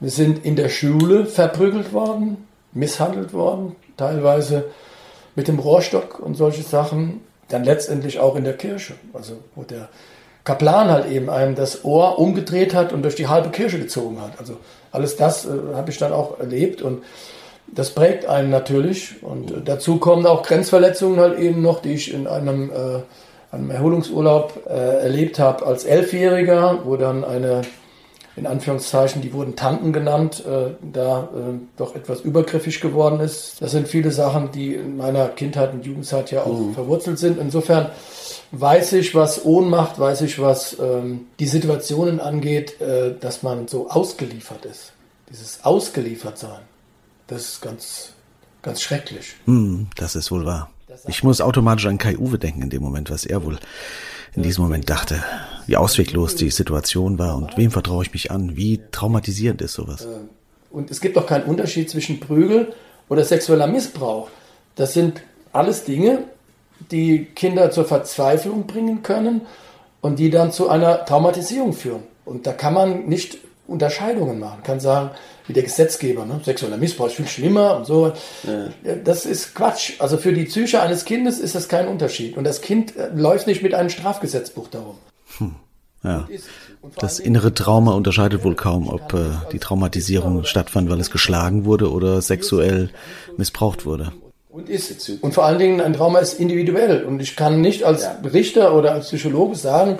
[0.00, 4.64] Wir sind in der Schule verprügelt worden, misshandelt worden, teilweise
[5.36, 7.20] mit dem Rohrstock und solche Sachen.
[7.48, 9.88] Dann letztendlich auch in der Kirche, also wo der
[10.44, 14.38] Kaplan halt eben einem das Ohr umgedreht hat und durch die halbe Kirche gezogen hat.
[14.38, 14.56] Also
[14.92, 17.02] alles das äh, habe ich dann auch erlebt und
[17.74, 19.22] das prägt einen natürlich.
[19.22, 23.02] Und äh, dazu kommen auch Grenzverletzungen halt eben noch, die ich in einem äh,
[23.52, 27.62] einen Erholungsurlaub äh, erlebt habe als Elfjähriger, wo dann eine,
[28.36, 33.60] in Anführungszeichen, die wurden Tanten genannt, äh, da äh, doch etwas übergriffig geworden ist.
[33.60, 36.74] Das sind viele Sachen, die in meiner Kindheit und Jugendzeit ja auch mhm.
[36.74, 37.38] verwurzelt sind.
[37.38, 37.90] Insofern
[38.52, 43.90] weiß ich, was Ohnmacht, weiß ich, was ähm, die Situationen angeht, äh, dass man so
[43.90, 44.92] ausgeliefert ist.
[45.28, 46.60] Dieses Ausgeliefertsein,
[47.30, 48.12] das ist ganz,
[48.60, 49.36] ganz schrecklich.
[49.44, 50.70] Hm, das ist wohl wahr.
[51.06, 53.58] Ich muss automatisch an Kai Uwe denken in dem Moment, was er wohl
[54.34, 55.22] in diesem Moment dachte.
[55.66, 58.56] Wie ausweglos die Situation war und wem vertraue ich mich an?
[58.56, 60.04] Wie traumatisierend ist sowas?
[60.04, 60.08] Äh,
[60.70, 62.72] und es gibt auch keinen Unterschied zwischen Prügel
[63.08, 64.28] oder sexueller Missbrauch.
[64.74, 66.24] Das sind alles Dinge,
[66.90, 69.42] die Kinder zur Verzweiflung bringen können
[70.00, 72.02] und die dann zu einer Traumatisierung führen.
[72.24, 73.38] Und da kann man nicht
[73.68, 74.62] Unterscheidungen machen.
[74.64, 75.10] Kann sagen,
[75.50, 76.40] wie der Gesetzgeber, ne?
[76.44, 78.12] sexueller Missbrauch ist viel schlimmer und so.
[78.44, 78.94] Ja.
[79.04, 79.94] Das ist Quatsch.
[79.98, 82.36] Also für die Psyche eines Kindes ist das kein Unterschied.
[82.36, 84.94] Und das Kind äh, läuft nicht mit einem Strafgesetzbuch darum.
[85.38, 85.56] Hm.
[86.04, 86.28] Ja.
[86.96, 91.90] Das innere Trauma unterscheidet wohl kaum, ob äh, die Traumatisierung stattfand, weil es geschlagen wurde
[91.90, 92.90] oder sexuell
[93.36, 94.12] missbraucht wurde.
[94.48, 97.04] Und, ist, und vor allen Dingen ein Trauma ist individuell.
[97.04, 99.98] Und ich kann nicht als Richter oder als Psychologe sagen,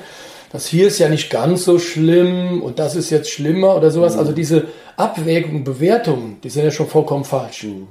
[0.52, 4.14] das hier ist ja nicht ganz so schlimm und das ist jetzt schlimmer oder sowas.
[4.14, 4.20] Mhm.
[4.20, 4.64] Also diese
[4.96, 7.64] Abwägungen, Bewertungen, die sind ja schon vollkommen falsch.
[7.64, 7.86] Mhm.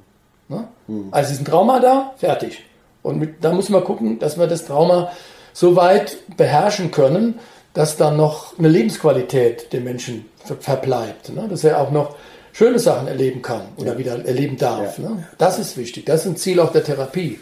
[0.50, 0.68] Ne?
[0.88, 1.08] Mhm.
[1.12, 2.64] Also ist ein Trauma da, fertig.
[3.02, 5.12] Und mit, da muss man gucken, dass wir das Trauma
[5.54, 7.40] so weit beherrschen können,
[7.74, 10.26] dass dann noch eine Lebensqualität dem Menschen
[10.60, 11.34] verbleibt.
[11.34, 11.48] Ne?
[11.50, 12.16] Dass er auch noch
[12.52, 13.98] schöne Sachen erleben kann oder ja.
[13.98, 14.98] wieder erleben darf.
[14.98, 15.10] Ja.
[15.10, 15.28] Ne?
[15.38, 16.06] Das ist wichtig.
[16.06, 17.40] Das ist ein Ziel auch der Therapie.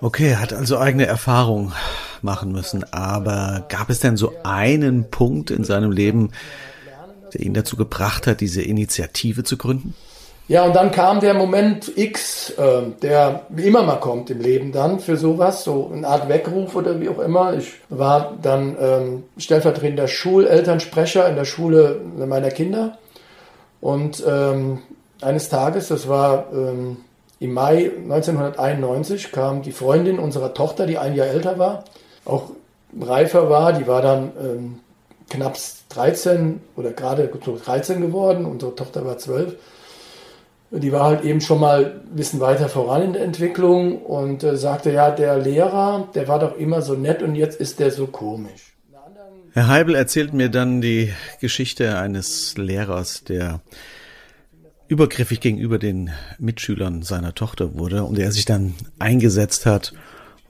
[0.00, 1.72] Okay, er hat also eigene Erfahrungen
[2.22, 2.84] machen müssen.
[2.92, 6.30] Aber gab es denn so einen Punkt in seinem Leben,
[7.32, 9.94] der ihn dazu gebracht hat, diese Initiative zu gründen?
[10.48, 14.72] Ja, und dann kam der Moment X, äh, der wie immer mal kommt im Leben
[14.72, 17.54] dann für sowas, so eine Art Weckruf oder wie auch immer.
[17.54, 22.98] Ich war dann ähm, stellvertretender Schulelternsprecher in der Schule meiner Kinder
[23.80, 24.80] und ähm,
[25.20, 26.98] eines Tages, das war ähm,
[27.42, 31.84] im Mai 1991, kam die Freundin unserer Tochter, die ein Jahr älter war,
[32.24, 32.50] auch
[33.00, 34.80] reifer war, die war dann ähm,
[35.28, 35.56] knapp
[35.88, 39.56] 13 oder gerade 13 geworden, unsere Tochter war 12.
[40.70, 44.56] Die war halt eben schon mal ein bisschen weiter voran in der Entwicklung und äh,
[44.56, 48.06] sagte, ja, der Lehrer, der war doch immer so nett und jetzt ist der so
[48.06, 48.74] komisch.
[49.52, 53.60] Herr Heibel erzählt mir dann die Geschichte eines Lehrers, der
[54.92, 59.94] übergriffig gegenüber den Mitschülern seiner Tochter wurde und er sich dann eingesetzt hat,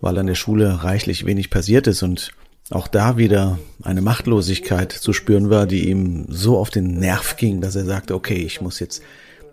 [0.01, 2.33] weil an der Schule reichlich wenig passiert ist und
[2.71, 7.61] auch da wieder eine Machtlosigkeit zu spüren war, die ihm so auf den Nerv ging,
[7.61, 9.03] dass er sagte, okay, ich muss jetzt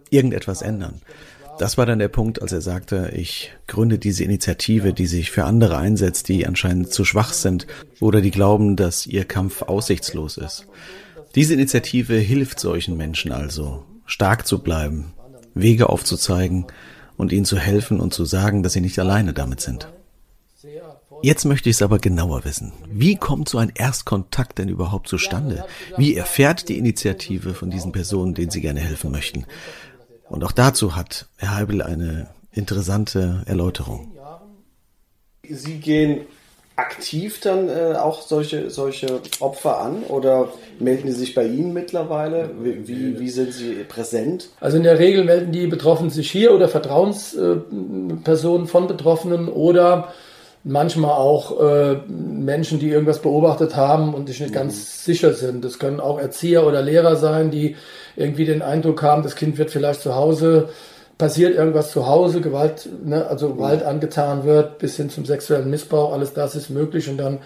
[0.10, 1.02] irgendetwas ändern.
[1.60, 5.44] Das war dann der Punkt, als er sagte, ich gründe diese Initiative, die sich für
[5.44, 7.68] andere einsetzt, die anscheinend zu schwach sind
[8.00, 10.66] oder die glauben, dass ihr Kampf aussichtslos ist.
[11.36, 15.14] Diese Initiative hilft solchen Menschen also, stark zu bleiben,
[15.54, 16.66] Wege aufzuzeigen
[17.16, 19.88] und ihnen zu helfen und zu sagen, dass sie nicht alleine damit sind.
[21.22, 22.72] Jetzt möchte ich es aber genauer wissen.
[22.90, 25.66] Wie kommt so ein Erstkontakt denn überhaupt zustande?
[25.98, 29.46] Wie erfährt die Initiative von diesen Personen, denen Sie gerne helfen möchten?
[30.30, 34.12] Und auch dazu hat Herr Heibel eine interessante Erläuterung.
[35.48, 36.22] Sie gehen
[36.80, 42.50] aktiv dann äh, auch solche, solche Opfer an oder melden die sich bei Ihnen mittlerweile?
[42.62, 44.50] Wie, wie, wie sind Sie präsent?
[44.60, 50.14] Also in der Regel melden die Betroffenen sich hier oder Vertrauenspersonen von Betroffenen oder
[50.64, 54.56] manchmal auch äh, Menschen, die irgendwas beobachtet haben und sich nicht mhm.
[54.56, 55.64] ganz sicher sind.
[55.64, 57.76] Das können auch Erzieher oder Lehrer sein, die
[58.16, 60.70] irgendwie den Eindruck haben, das Kind wird vielleicht zu Hause,
[61.20, 66.14] passiert irgendwas zu Hause, Gewalt, ne, also Gewalt angetan wird, bis hin zum sexuellen Missbrauch,
[66.14, 67.40] alles das ist möglich und dann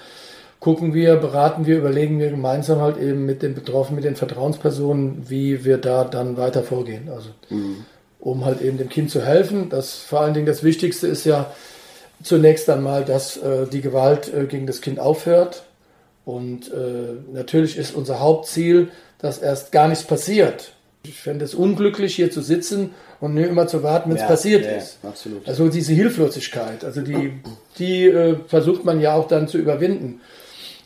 [0.61, 5.29] gucken wir, beraten wir, überlegen wir gemeinsam halt eben mit den Betroffenen, mit den Vertrauenspersonen,
[5.29, 7.09] wie wir da dann weiter vorgehen.
[7.09, 7.83] Also mhm.
[8.21, 9.69] um halt eben dem Kind zu helfen.
[9.69, 11.51] Das vor allen Dingen das Wichtigste ist ja
[12.21, 15.63] zunächst einmal, dass äh, die Gewalt äh, gegen das Kind aufhört.
[16.23, 20.71] Und äh, natürlich ist unser Hauptziel, dass erst gar nichts passiert.
[21.05, 24.27] Ich fände es unglücklich, hier zu sitzen und nur immer zu warten, wenn es ja,
[24.27, 24.99] passiert ja, ist.
[25.03, 25.45] Absolut.
[25.45, 27.33] Also diese Hilflosigkeit, also die,
[27.77, 30.21] die äh, versucht man ja auch dann zu überwinden.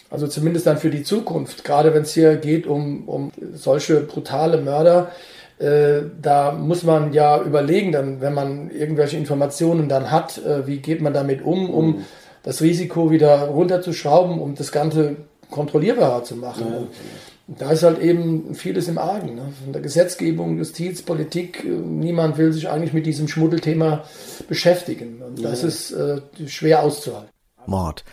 [0.09, 1.63] Also zumindest dann für die Zukunft.
[1.63, 5.11] Gerade wenn es hier geht um, um solche brutale Mörder,
[5.59, 10.77] äh, da muss man ja überlegen, dann, wenn man irgendwelche Informationen dann hat, äh, wie
[10.77, 12.05] geht man damit um, um mhm.
[12.41, 15.17] das Risiko wieder runterzuschrauben, um das Ganze
[15.51, 16.67] kontrollierbarer zu machen.
[16.71, 17.36] Ja, okay.
[17.47, 19.35] Da ist halt eben vieles im Argen.
[19.35, 19.53] Ne?
[19.63, 24.03] Von der Gesetzgebung, Justiz, Politik, äh, niemand will sich eigentlich mit diesem Schmuddelthema
[24.49, 25.21] beschäftigen.
[25.21, 25.67] Und das ja.
[25.69, 27.29] ist äh, schwer auszuhalten.
[27.65, 28.03] Mord,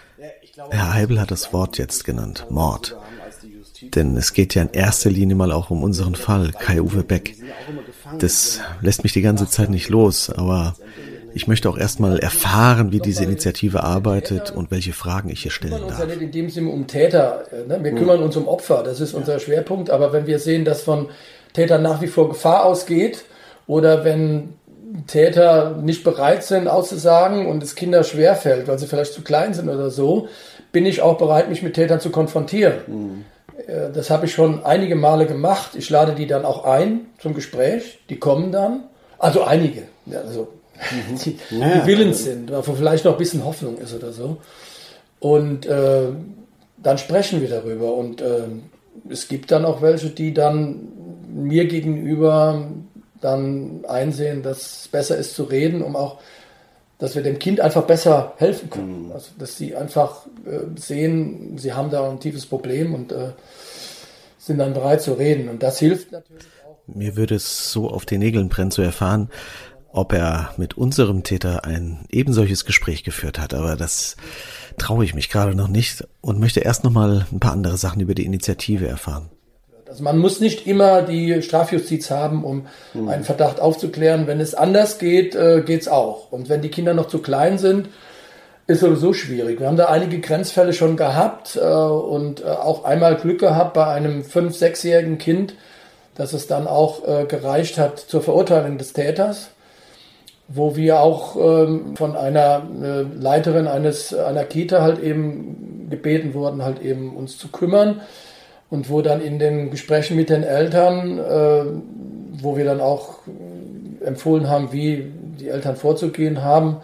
[0.70, 2.96] Herr Heibel hat das Wort jetzt genannt, Mord.
[3.82, 7.36] Denn es geht ja in erster Linie mal auch um unseren Fall, Kai-Uwe Beck.
[8.18, 10.74] Das lässt mich die ganze Zeit nicht los, aber
[11.34, 15.72] ich möchte auch erstmal erfahren, wie diese Initiative arbeitet und welche Fragen ich hier stellen
[15.72, 15.80] darf.
[15.80, 17.44] Wir kümmern uns ja nicht in dem Sinne um Täter.
[17.66, 17.78] Ne?
[17.82, 18.82] Wir kümmern uns um Opfer.
[18.84, 19.90] Das ist unser Schwerpunkt.
[19.90, 21.08] Aber wenn wir sehen, dass von
[21.52, 23.24] Tätern nach wie vor Gefahr ausgeht
[23.66, 24.54] oder wenn
[25.06, 29.68] Täter nicht bereit sind auszusagen und es Kinder schwerfällt, weil sie vielleicht zu klein sind
[29.68, 30.28] oder so,
[30.70, 32.74] bin ich auch bereit, mich mit Tätern zu konfrontieren.
[32.86, 33.24] Mhm.
[33.92, 35.70] Das habe ich schon einige Male gemacht.
[35.74, 37.98] Ich lade die dann auch ein zum Gespräch.
[38.08, 38.84] Die kommen dann.
[39.18, 39.82] Also einige.
[40.12, 40.48] Also.
[41.24, 44.38] Die, ja, die willens sind, wo vielleicht noch ein bisschen Hoffnung ist oder so.
[45.20, 46.08] Und äh,
[46.82, 47.94] dann sprechen wir darüber.
[47.94, 48.44] Und äh,
[49.08, 50.88] es gibt dann auch welche, die dann
[51.28, 52.68] mir gegenüber
[53.20, 56.20] dann einsehen, dass es besser ist zu reden, um auch,
[56.98, 59.06] dass wir dem Kind einfach besser helfen können.
[59.06, 59.12] Mhm.
[59.12, 63.30] Also, dass sie einfach äh, sehen, sie haben da ein tiefes Problem und äh,
[64.38, 65.48] sind dann bereit zu reden.
[65.48, 66.76] Und das hilft natürlich auch.
[66.86, 69.30] Mir würde es so auf den Nägeln brennen zu erfahren,
[69.94, 73.54] ob er mit unserem Täter ein ebensolches Gespräch geführt hat.
[73.54, 74.16] Aber das
[74.76, 78.00] traue ich mich gerade noch nicht und möchte erst noch mal ein paar andere Sachen
[78.00, 79.30] über die Initiative erfahren.
[79.88, 83.08] Also man muss nicht immer die Strafjustiz haben, um mhm.
[83.08, 84.26] einen Verdacht aufzuklären.
[84.26, 86.32] Wenn es anders geht, äh, geht's auch.
[86.32, 87.88] Und wenn die Kinder noch zu klein sind,
[88.66, 89.60] ist sowieso schwierig.
[89.60, 93.86] Wir haben da einige Grenzfälle schon gehabt äh, und äh, auch einmal Glück gehabt bei
[93.86, 95.54] einem fünf-, sechsjährigen Kind,
[96.16, 99.50] dass es dann auch äh, gereicht hat zur Verurteilung des Täters,
[100.48, 106.62] wo wir auch ähm, von einer äh, Leiterin eines einer Kita halt eben gebeten wurden,
[106.62, 108.00] halt eben uns zu kümmern
[108.70, 113.18] und wo dann in den Gesprächen mit den Eltern, äh, wo wir dann auch
[114.04, 116.78] empfohlen haben, wie die Eltern vorzugehen haben,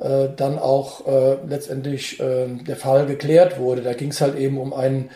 [0.00, 3.82] äh, dann auch äh, letztendlich äh, der Fall geklärt wurde.
[3.82, 5.10] Da ging es halt eben um einen,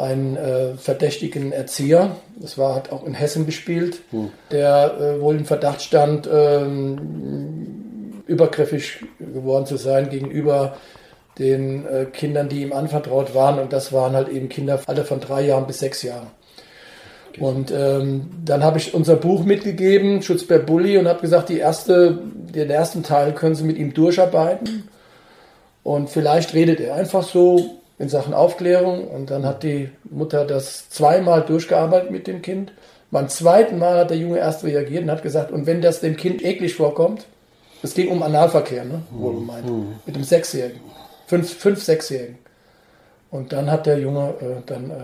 [0.00, 4.30] einen äh, verdächtigen Erzieher, das war hat auch in Hessen gespielt, hm.
[4.50, 10.76] der äh, wohl im Verdacht stand, ähm, übergriffig geworden zu sein gegenüber
[11.38, 13.58] den äh, Kindern, die ihm anvertraut waren.
[13.58, 16.28] Und das waren halt eben Kinder Alter von drei Jahren bis sechs Jahren.
[17.30, 17.40] Okay.
[17.40, 21.58] Und ähm, dann habe ich unser Buch mitgegeben, Schutz per Bully, und habe gesagt, die
[21.58, 24.88] erste, den ersten Teil können Sie mit ihm durcharbeiten.
[25.82, 29.08] Und vielleicht redet er einfach so in Sachen Aufklärung.
[29.08, 32.72] Und dann hat die Mutter das zweimal durchgearbeitet mit dem Kind.
[33.10, 36.16] Beim zweiten Mal hat der Junge erst reagiert und hat gesagt, und wenn das dem
[36.16, 37.26] Kind eklig vorkommt,
[37.82, 39.02] es ging um Analverkehr, ne?
[39.10, 39.94] wohl gemeint, mhm.
[40.04, 40.80] mit dem Sechsjährigen
[41.28, 42.38] fünf, fünf sechsjährigen.
[43.30, 44.94] Und dann hat der Junge äh, dann äh,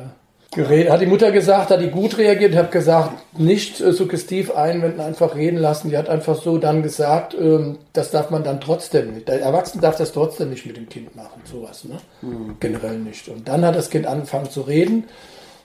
[0.55, 5.01] geredet, hat die Mutter gesagt, hat die gut reagiert, hat gesagt, nicht äh, suggestiv einwenden,
[5.01, 5.90] einfach reden lassen.
[5.90, 9.29] Die hat einfach so dann gesagt, ähm, das darf man dann trotzdem nicht.
[9.29, 11.99] Der Erwachsene darf das trotzdem nicht mit dem Kind machen, sowas, ne?
[12.23, 12.57] Mhm.
[12.61, 13.29] Generell nicht.
[13.29, 15.05] Und dann hat das Kind angefangen zu reden,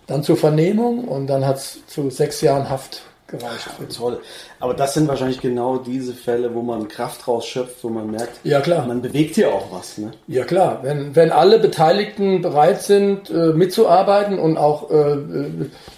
[0.08, 3.67] dann zur Vernehmung und dann hat es zu sechs Jahren Haft gereicht.
[3.79, 4.19] Ja, toll.
[4.59, 8.61] Aber das sind wahrscheinlich genau diese Fälle, wo man Kraft rausschöpft, wo man merkt, ja,
[8.61, 8.85] klar.
[8.85, 9.97] man bewegt hier auch was.
[9.97, 10.11] Ne?
[10.27, 15.17] Ja klar, wenn, wenn alle Beteiligten bereit sind, äh, mitzuarbeiten und auch äh,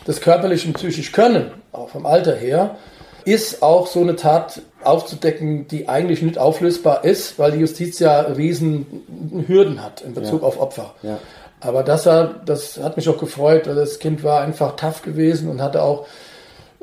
[0.06, 2.78] das körperlich und psychisch können, auch vom Alter her,
[3.26, 8.22] ist auch so eine Tat aufzudecken, die eigentlich nicht auflösbar ist, weil die Justiz ja
[8.22, 9.04] riesen
[9.48, 10.48] Hürden hat in Bezug ja.
[10.48, 10.96] auf Opfer.
[11.04, 11.20] Ja.
[11.60, 13.68] Aber das, das hat mich auch gefreut.
[13.68, 16.08] Das Kind war einfach tough gewesen und hatte auch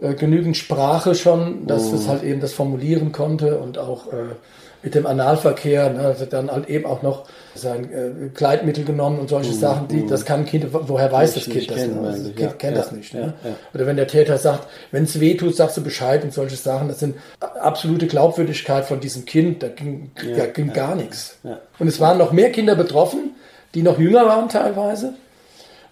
[0.00, 1.94] äh, genügend Sprache schon, dass oh.
[1.96, 4.34] es halt eben das formulieren konnte und auch äh,
[4.82, 7.24] mit dem Analverkehr, ne, also dann halt eben auch noch
[7.56, 10.08] sein äh, Kleidmittel genommen und solche mm, Sachen, die, mm.
[10.08, 11.76] das kann ein Kind, woher weiß das Kind das?
[11.76, 13.12] Kennen, das kind ja, kennt ja, das nicht.
[13.12, 13.34] Ne?
[13.42, 16.54] Ja, Oder wenn der Täter sagt, wenn es weh tut, sagst du Bescheid und solche
[16.54, 21.38] Sachen, das sind absolute Glaubwürdigkeit von diesem Kind, da ging, da ging gar nichts.
[21.80, 23.34] Und es waren noch mehr Kinder betroffen,
[23.74, 25.14] die noch jünger waren teilweise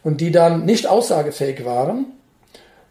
[0.05, 2.07] und die dann nicht aussagefähig waren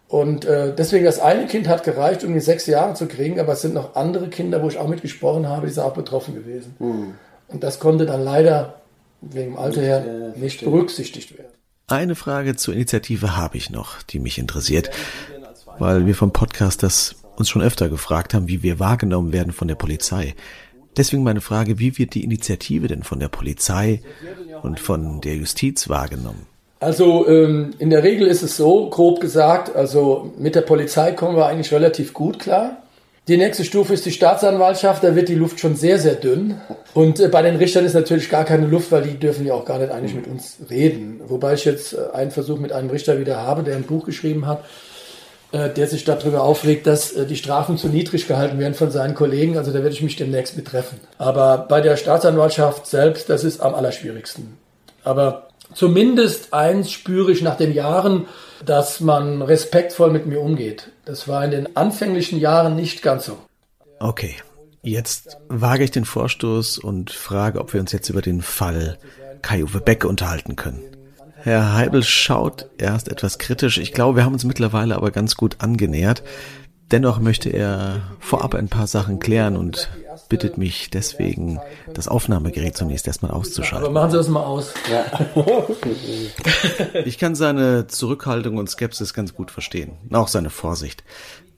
[0.08, 3.54] und äh, deswegen, das eine Kind hat gereicht, um die sechs Jahre zu kriegen, aber
[3.54, 6.76] es sind noch andere Kinder, wo ich auch mitgesprochen habe, die sind auch betroffen gewesen.
[6.80, 7.14] Mhm.
[7.48, 8.82] Und das konnte dann leider
[9.22, 11.52] wegen dem Alter her äh, nicht berücksichtigt werden.
[11.88, 14.90] Eine Frage zur Initiative habe ich noch, die mich interessiert,
[15.78, 19.68] weil wir vom Podcast das uns schon öfter gefragt haben, wie wir wahrgenommen werden von
[19.68, 20.36] der Polizei.
[20.98, 24.02] Deswegen meine Frage, wie wird die Initiative denn von der Polizei
[24.62, 26.48] und von der Justiz wahrgenommen?
[26.80, 31.38] Also ähm, in der Regel ist es so, grob gesagt, also mit der Polizei kommen
[31.38, 32.78] wir eigentlich relativ gut klar.
[33.28, 36.62] Die nächste Stufe ist die Staatsanwaltschaft, da wird die Luft schon sehr, sehr dünn.
[36.94, 39.66] Und äh, bei den Richtern ist natürlich gar keine Luft, weil die dürfen ja auch
[39.66, 41.22] gar nicht eigentlich mit uns reden.
[41.28, 44.46] Wobei ich jetzt äh, einen Versuch mit einem Richter wieder habe, der ein Buch geschrieben
[44.46, 44.64] hat,
[45.54, 49.16] äh, der sich darüber aufregt, dass äh, die Strafen zu niedrig gehalten werden von seinen
[49.16, 49.58] Kollegen.
[49.58, 51.00] Also da werde ich mich demnächst betreffen.
[51.18, 54.58] Aber bei der Staatsanwaltschaft selbst, das ist am allerschwierigsten
[55.04, 55.45] Aber
[55.76, 58.26] zumindest eins spüre ich nach den Jahren,
[58.66, 60.90] dass man respektvoll mit mir umgeht.
[61.06, 63.38] Das war in den anfänglichen Jahren nicht ganz so.
[64.00, 64.36] Okay,
[64.82, 68.98] jetzt wage ich den Vorstoß und frage, ob wir uns jetzt über den Fall
[69.44, 70.82] Kai-Uwe Beck unterhalten können.
[71.36, 73.78] Herr Heibel schaut erst etwas kritisch.
[73.78, 76.24] Ich glaube, wir haben uns mittlerweile aber ganz gut angenähert.
[76.92, 79.90] Dennoch möchte er vorab ein paar Sachen klären und
[80.30, 81.60] bittet mich deswegen,
[81.94, 83.86] das Aufnahmegerät zunächst erstmal auszuschalten.
[83.86, 84.74] Aber machen Sie das mal aus.
[84.92, 85.06] Ja.
[87.06, 89.94] ich kann seine Zurückhaltung und Skepsis ganz gut verstehen.
[90.12, 91.04] Auch seine Vorsicht.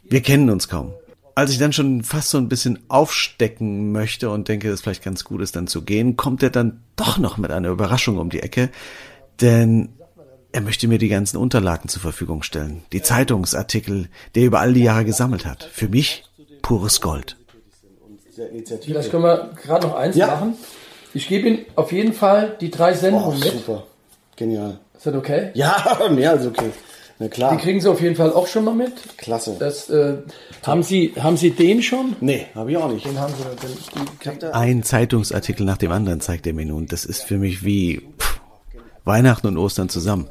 [0.04, 0.94] Wir kennen uns kaum.
[1.36, 5.04] Als ich dann schon fast so ein bisschen aufstecken möchte und denke, dass es vielleicht
[5.04, 8.30] ganz gut ist, dann zu gehen, kommt er dann doch noch mit einer Überraschung um
[8.30, 8.70] die Ecke.
[9.42, 9.90] Denn
[10.52, 12.84] er möchte mir die ganzen Unterlagen zur Verfügung stellen.
[12.92, 15.64] Die Zeitungsartikel, der über all die Jahre gesammelt hat.
[15.64, 16.24] Für mich
[16.62, 17.38] pures Gold.
[18.34, 20.28] Vielleicht können wir gerade noch eins ja.
[20.28, 20.56] machen.
[21.14, 23.52] Ich gebe Ihnen auf jeden Fall die drei Sendungen oh, mit.
[23.52, 23.88] Super.
[24.36, 24.80] Genial.
[24.96, 25.52] Ist das okay?
[25.54, 26.72] Ja, mehr als okay.
[27.20, 27.56] Na klar.
[27.56, 28.94] Die kriegen Sie auf jeden Fall auch schon mal mit.
[29.18, 29.56] Klasse.
[29.58, 30.18] Das, äh,
[30.64, 32.16] haben, Sie, haben Sie den schon?
[32.20, 33.06] Nee, habe ich auch nicht.
[33.06, 34.30] Den haben Sie.
[34.30, 36.86] Den, Ein Zeitungsartikel nach dem anderen zeigt er mir nun.
[36.86, 38.37] Das ist für mich wie pff,
[39.08, 40.28] Weihnachten und Ostern zusammen.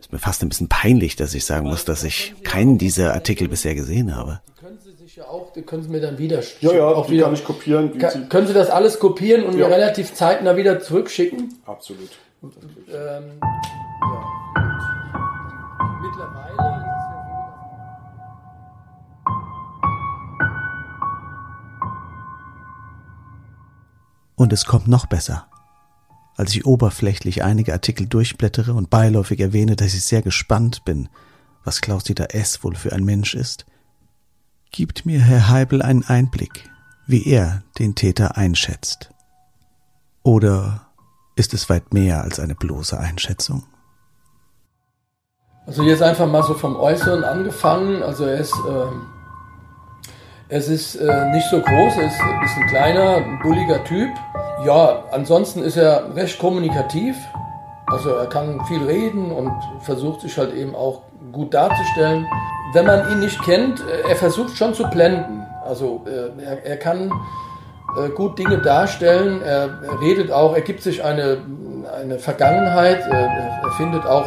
[0.00, 3.48] Ist mir fast ein bisschen peinlich, dass ich sagen muss, dass ich keinen dieser Artikel
[3.48, 4.40] bisher gesehen habe.
[4.60, 7.24] Können Sie sich ja auch, die können Sie mir dann wieder Ja, ja, auch wieder,
[7.24, 7.98] kann ich kopieren.
[7.98, 9.66] Kann, können Sie das alles kopieren und ja.
[9.66, 11.54] mir relativ zeitnah wieder zurückschicken?
[11.66, 12.10] Absolut.
[12.42, 12.52] Ähm,
[12.92, 13.20] ja.
[16.00, 16.86] Mittlerweile
[24.36, 25.48] Und es kommt noch besser
[26.36, 31.08] als ich oberflächlich einige Artikel durchblättere und beiläufig erwähne, dass ich sehr gespannt bin,
[31.64, 32.62] was Klaus-Dieter S.
[32.62, 33.66] wohl für ein Mensch ist,
[34.70, 36.70] gibt mir Herr Heibel einen Einblick,
[37.06, 39.10] wie er den Täter einschätzt.
[40.22, 40.88] Oder
[41.36, 43.64] ist es weit mehr als eine bloße Einschätzung?
[45.66, 48.02] Also jetzt einfach mal so vom Äußeren angefangen.
[48.02, 49.15] Also er ist, äh,
[50.48, 54.10] es ist äh, nicht so groß, er ist, ist ein kleiner, bulliger Typ
[54.64, 57.16] ja, ansonsten ist er recht kommunikativ.
[57.86, 62.26] Also er kann viel reden und versucht sich halt eben auch gut darzustellen.
[62.72, 65.46] Wenn man ihn nicht kennt, äh, er versucht schon zu blenden.
[65.64, 67.12] Also äh, er, er kann
[67.96, 69.40] äh, gut Dinge darstellen.
[69.42, 71.38] Er, er, redet auch, er gibt sich eine,
[72.02, 73.00] eine Vergangenheit.
[73.08, 74.26] Er, er findet auch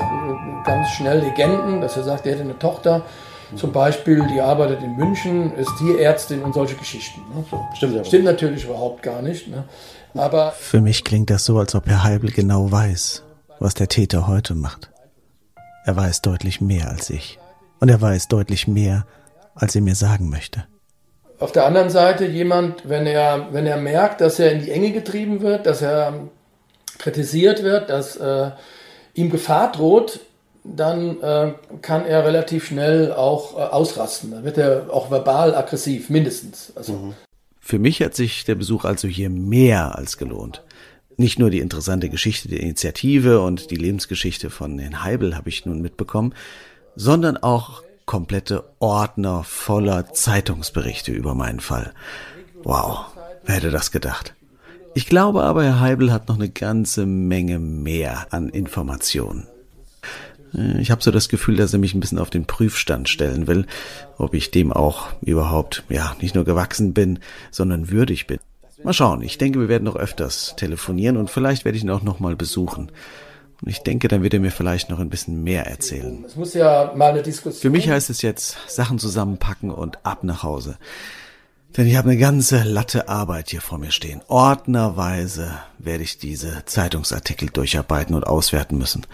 [0.63, 3.01] ganz schnell Legenden, dass er sagt, er hätte eine Tochter.
[3.55, 7.21] Zum Beispiel, die arbeitet in München, ist Tierärztin und solche Geschichten.
[7.33, 7.43] Ne?
[7.49, 7.65] So.
[7.75, 9.47] Stimmt, Stimmt natürlich überhaupt gar nicht.
[9.47, 9.63] Ne?
[10.13, 13.23] Aber Für mich klingt das so, als ob Herr Heibel genau weiß,
[13.59, 14.91] was der Täter heute macht.
[15.85, 17.39] Er weiß deutlich mehr als ich.
[17.79, 19.05] Und er weiß deutlich mehr,
[19.55, 20.65] als er mir sagen möchte.
[21.39, 24.91] Auf der anderen Seite jemand, wenn er, wenn er merkt, dass er in die Enge
[24.91, 26.27] getrieben wird, dass er
[26.97, 28.51] kritisiert wird, dass äh,
[29.13, 30.19] ihm Gefahr droht,
[30.63, 34.31] dann äh, kann er relativ schnell auch äh, ausrasten.
[34.31, 36.73] Dann wird er auch verbal aggressiv, mindestens.
[36.75, 37.13] Also mhm.
[37.59, 40.63] Für mich hat sich der Besuch also hier mehr als gelohnt.
[41.17, 45.65] Nicht nur die interessante Geschichte der Initiative und die Lebensgeschichte von Herrn Heibel habe ich
[45.65, 46.33] nun mitbekommen,
[46.95, 51.93] sondern auch komplette Ordner voller Zeitungsberichte über meinen Fall.
[52.63, 53.05] Wow,
[53.43, 54.33] wer hätte das gedacht?
[54.95, 59.47] Ich glaube aber, Herr Heibel hat noch eine ganze Menge mehr an Informationen.
[60.53, 63.47] Äh, ich habe so das Gefühl, dass er mich ein bisschen auf den Prüfstand stellen
[63.47, 63.65] will,
[64.17, 67.19] ob ich dem auch überhaupt, ja, nicht nur gewachsen bin,
[67.51, 68.39] sondern würdig bin.
[68.83, 72.03] Mal schauen, ich denke, wir werden noch öfters telefonieren und vielleicht werde ich ihn auch
[72.03, 72.91] noch mal besuchen.
[73.61, 76.23] Und ich denke, dann wird er mir vielleicht noch ein bisschen mehr erzählen.
[76.25, 77.61] Es muss ja mal eine Diskussion.
[77.61, 80.77] Für mich heißt es jetzt Sachen zusammenpacken und ab nach Hause.
[81.75, 84.21] Denn ich habe eine ganze Latte Arbeit hier vor mir stehen.
[84.27, 89.05] Ordnerweise werde ich diese Zeitungsartikel durcharbeiten und auswerten müssen.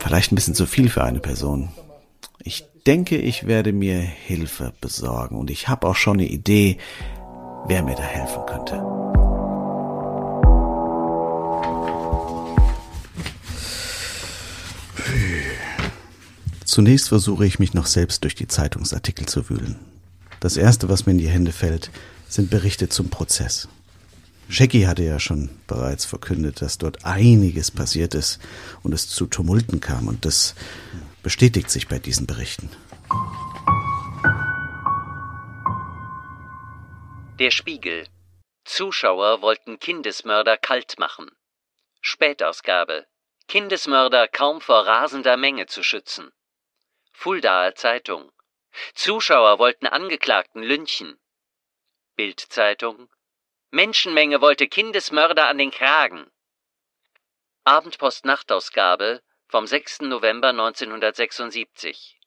[0.00, 1.68] Vielleicht ein bisschen zu viel für eine Person.
[2.42, 6.78] Ich denke, ich werde mir Hilfe besorgen und ich habe auch schon eine Idee,
[7.66, 8.82] wer mir da helfen könnte.
[16.64, 19.76] Zunächst versuche ich mich noch selbst durch die Zeitungsartikel zu wühlen.
[20.40, 21.90] Das Erste, was mir in die Hände fällt,
[22.28, 23.68] sind Berichte zum Prozess.
[24.50, 28.40] Shaggy hatte ja schon bereits verkündet, dass dort einiges passiert ist
[28.82, 30.56] und es zu Tumulten kam und das
[31.22, 32.68] bestätigt sich bei diesen Berichten.
[37.38, 38.08] Der Spiegel.
[38.64, 41.30] Zuschauer wollten Kindesmörder kalt machen.
[42.00, 43.06] Spätausgabe.
[43.46, 46.28] Kindesmörder kaum vor rasender Menge zu schützen.
[47.12, 48.32] Fuldaer Zeitung.
[48.94, 51.20] Zuschauer wollten Angeklagten lynchen.
[52.16, 53.08] Bildzeitung.
[53.72, 56.28] Menschenmenge wollte Kindesmörder an den Kragen.
[57.62, 60.00] Abendpost-Nachtausgabe vom 6.
[60.00, 62.18] November 1976.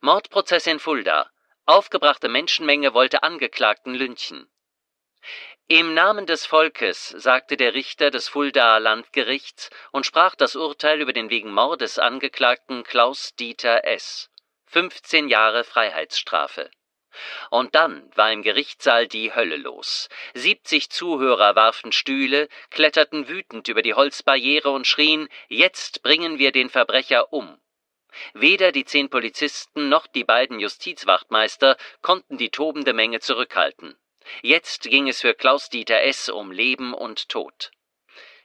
[0.00, 1.30] Mordprozess in Fulda.
[1.64, 4.50] Aufgebrachte Menschenmenge wollte Angeklagten lynchen.
[5.68, 11.12] Im Namen des Volkes, sagte der Richter des Fuldaer Landgerichts und sprach das Urteil über
[11.12, 14.28] den wegen Mordes angeklagten Klaus Dieter S.
[14.66, 16.68] 15 Jahre Freiheitsstrafe.
[17.50, 20.08] Und dann war im Gerichtssaal die Hölle los.
[20.34, 26.70] 70 Zuhörer warfen Stühle, kletterten wütend über die Holzbarriere und schrien, jetzt bringen wir den
[26.70, 27.60] Verbrecher um.
[28.34, 33.96] Weder die zehn Polizisten noch die beiden Justizwachtmeister konnten die tobende Menge zurückhalten.
[34.42, 36.28] Jetzt ging es für Klaus-Dieter S.
[36.28, 37.70] um Leben und Tod.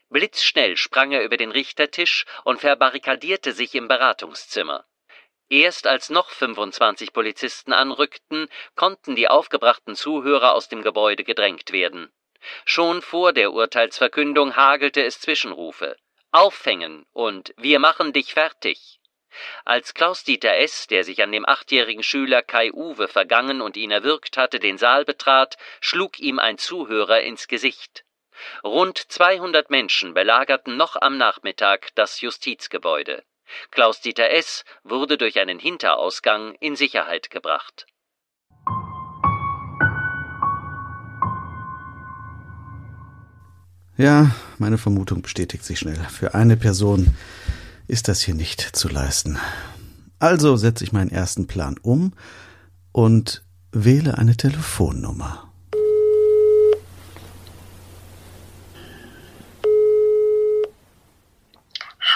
[0.08, 4.86] Blitzschnell sprang er über den Richtertisch und verbarrikadierte sich im Beratungszimmer.
[5.48, 12.12] Erst als noch 25 Polizisten anrückten, konnten die aufgebrachten Zuhörer aus dem Gebäude gedrängt werden.
[12.64, 15.96] Schon vor der Urteilsverkündung hagelte es Zwischenrufe.
[16.32, 19.00] Aufhängen und wir machen dich fertig.
[19.64, 24.36] Als Klaus-Dieter S., der sich an dem achtjährigen Schüler Kai Uwe vergangen und ihn erwürgt
[24.36, 28.04] hatte, den Saal betrat, schlug ihm ein Zuhörer ins Gesicht.
[28.64, 33.24] Rund 200 Menschen belagerten noch am Nachmittag das Justizgebäude.
[33.70, 34.64] Klaus-Dieter S.
[34.84, 37.86] wurde durch einen Hinterausgang in Sicherheit gebracht.
[43.98, 45.96] Ja, meine Vermutung bestätigt sich schnell.
[46.10, 47.16] Für eine Person
[47.88, 49.38] ist das hier nicht zu leisten.
[50.18, 52.12] Also setze ich meinen ersten Plan um
[52.92, 53.42] und
[53.72, 55.50] wähle eine Telefonnummer.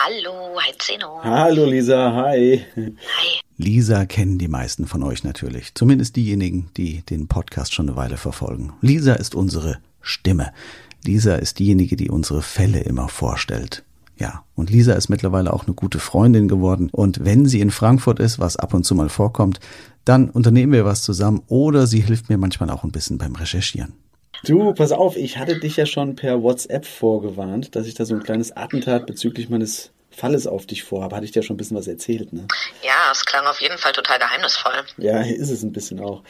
[0.03, 1.21] Hallo, hi Zeno.
[1.23, 2.63] Hallo Lisa, hi.
[2.77, 3.41] Hi.
[3.57, 8.19] Lisa kennen die meisten von euch natürlich, zumindest diejenigen, die den Podcast schon eine Weile
[8.19, 8.75] verfolgen.
[8.83, 10.53] Lisa ist unsere Stimme.
[11.05, 13.85] Lisa ist diejenige, die unsere Fälle immer vorstellt.
[14.19, 16.91] Ja, und Lisa ist mittlerweile auch eine gute Freundin geworden.
[16.93, 19.61] Und wenn sie in Frankfurt ist, was ab und zu mal vorkommt,
[20.05, 23.95] dann unternehmen wir was zusammen oder sie hilft mir manchmal auch ein bisschen beim Recherchieren.
[24.45, 28.15] Du, pass auf, ich hatte dich ja schon per WhatsApp vorgewarnt, dass ich da so
[28.15, 31.17] ein kleines Attentat bezüglich meines Falles auf dich vorhabe.
[31.17, 32.47] Hatte ich dir schon ein bisschen was erzählt, ne?
[32.83, 34.73] Ja, es klang auf jeden Fall total geheimnisvoll.
[34.99, 36.23] Ja, ist es ein bisschen auch.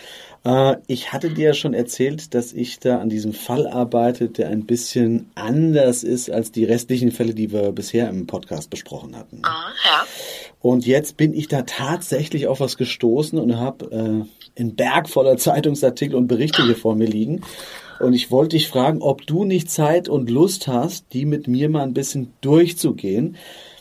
[0.45, 4.49] Äh, ich hatte dir ja schon erzählt, dass ich da an diesem Fall arbeite, der
[4.49, 9.41] ein bisschen anders ist als die restlichen Fälle, die wir bisher im Podcast besprochen hatten.
[9.45, 10.07] Ah, ja.
[10.61, 15.37] Und jetzt bin ich da tatsächlich auf was gestoßen und habe äh, einen Berg voller
[15.37, 17.43] Zeitungsartikel und Berichte hier vor mir liegen.
[17.99, 21.69] Und ich wollte dich fragen, ob du nicht Zeit und Lust hast, die mit mir
[21.69, 23.37] mal ein bisschen durchzugehen.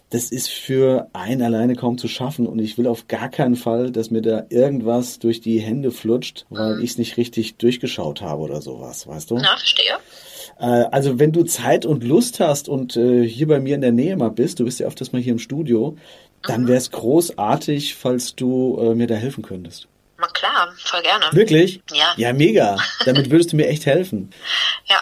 [0.10, 3.92] Das ist für einen alleine kaum zu schaffen und ich will auf gar keinen Fall,
[3.92, 8.42] dass mir da irgendwas durch die Hände flutscht, weil ich es nicht richtig durchgeschaut habe
[8.42, 9.36] oder sowas, weißt du?
[9.36, 9.98] Na, verstehe.
[10.58, 13.92] Äh, also wenn du Zeit und Lust hast und äh, hier bei mir in der
[13.92, 15.96] Nähe mal bist, du bist ja öfters mal hier im Studio,
[16.42, 19.89] dann wäre es großartig, falls du äh, mir da helfen könntest.
[20.20, 21.26] Na klar, voll gerne.
[21.32, 21.82] Wirklich?
[21.94, 22.14] Ja.
[22.18, 22.76] Ja, mega.
[23.06, 24.32] Damit würdest du mir echt helfen.
[24.86, 24.98] Ja,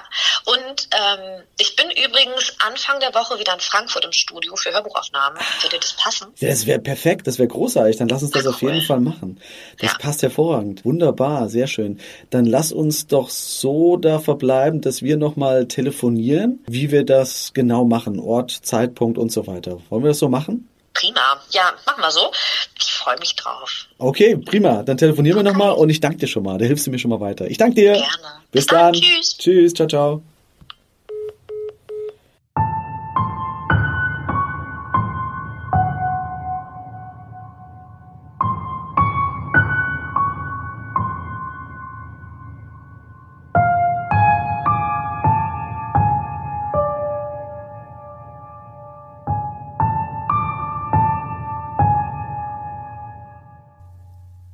[0.45, 5.39] und ähm, ich bin übrigens Anfang der Woche wieder in Frankfurt im Studio für Hörbuchaufnahmen.
[5.63, 6.27] Würde das passen?
[6.37, 7.97] Ja, das wäre perfekt, das wäre großartig.
[7.97, 9.39] Dann lass uns das auf jeden Fall machen.
[9.79, 9.97] Das Ja.
[9.97, 10.85] passt hervorragend.
[10.85, 11.99] Wunderbar, sehr schön.
[12.29, 17.85] Dann lass uns doch so da verbleiben, dass wir nochmal telefonieren, wie wir das genau
[17.85, 18.19] machen.
[18.19, 19.79] Ort, Zeitpunkt und so weiter.
[19.89, 20.69] Wollen wir das so machen?
[20.99, 21.41] Prima.
[21.51, 22.31] Ja, machen wir so.
[22.79, 23.87] Ich freue mich drauf.
[23.99, 24.83] Okay, prima.
[24.83, 26.57] Dann telefonieren wir nochmal und ich danke dir schon mal.
[26.57, 27.47] Da hilfst du mir schon mal weiter.
[27.47, 27.93] Ich danke dir.
[27.93, 28.07] Gerne.
[28.51, 28.93] Bis, Bis dann.
[28.93, 29.01] dann.
[29.01, 29.37] Tschüss.
[29.37, 29.73] Tschüss.
[29.73, 30.21] Ciao, ciao.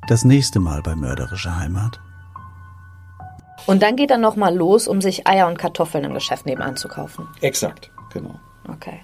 [0.07, 1.99] Das nächste Mal bei Mörderische Heimat.
[3.65, 6.89] Und dann geht er nochmal los, um sich Eier und Kartoffeln im Geschäft nebenan zu
[6.89, 7.27] kaufen.
[7.39, 8.37] Exakt, genau.
[8.67, 8.99] Okay.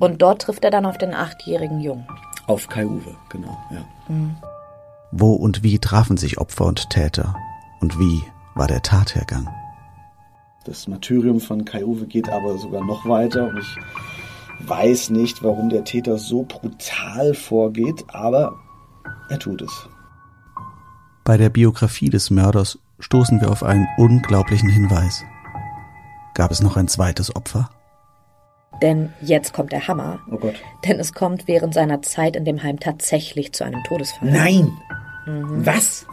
[0.00, 2.06] Und dort trifft er dann auf den achtjährigen Jungen.
[2.46, 3.84] Auf Kai Uwe, genau, ja.
[5.12, 7.36] Wo und wie trafen sich Opfer und Täter?
[7.80, 8.22] Und wie
[8.54, 9.48] war der Tathergang?
[10.64, 15.68] Das Martyrium von Kai Uwe geht aber sogar noch weiter und ich weiß nicht, warum
[15.68, 18.54] der Täter so brutal vorgeht, aber
[19.28, 19.88] er tut es.
[21.24, 25.24] Bei der Biografie des Mörders stoßen wir auf einen unglaublichen Hinweis.
[26.34, 27.70] Gab es noch ein zweites Opfer?
[28.82, 30.18] Denn jetzt kommt der Hammer.
[30.30, 30.56] Oh Gott.
[30.84, 34.30] Denn es kommt während seiner Zeit in dem Heim tatsächlich zu einem Todesfall.
[34.30, 34.70] Nein!
[35.24, 35.64] Mhm.
[35.64, 36.06] Was?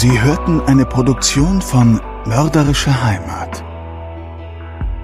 [0.00, 3.64] Sie hörten eine Produktion von Mörderische Heimat.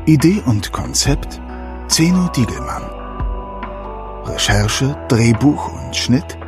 [0.07, 1.43] Idee und Konzept
[1.89, 2.85] Zeno Diegelmann.
[4.25, 6.39] Recherche, Drehbuch und Schnitt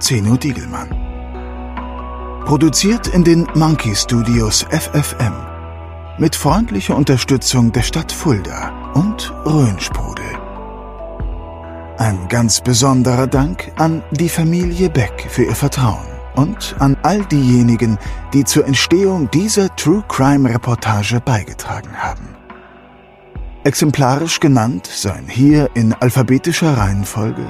[0.00, 0.90] Zeno Diegelmann.
[2.44, 5.34] Produziert in den Monkey Studios FFM
[6.18, 10.36] mit freundlicher Unterstützung der Stadt Fulda und Rhönsprudel.
[11.98, 17.98] Ein ganz besonderer Dank an die Familie Beck für ihr Vertrauen und an all diejenigen,
[18.32, 22.34] die zur Entstehung dieser True Crime Reportage beigetragen haben.
[23.64, 27.46] Exemplarisch genannt seien hier in alphabetischer Reihenfolge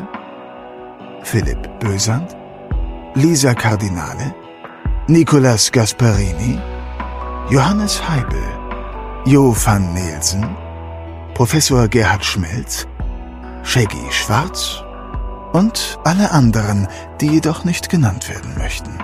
[1.22, 2.36] Philipp Bösand,
[3.14, 4.34] Lisa Cardinale,
[5.08, 6.58] Nicolas Gasparini,
[7.48, 8.42] Johannes Heibel,
[9.24, 10.44] Jo van Nielsen,
[11.34, 12.86] Professor Gerhard Schmelz,
[13.64, 14.83] Shaggy Schwarz
[15.54, 16.88] und alle anderen,
[17.20, 18.98] die jedoch nicht genannt werden möchten.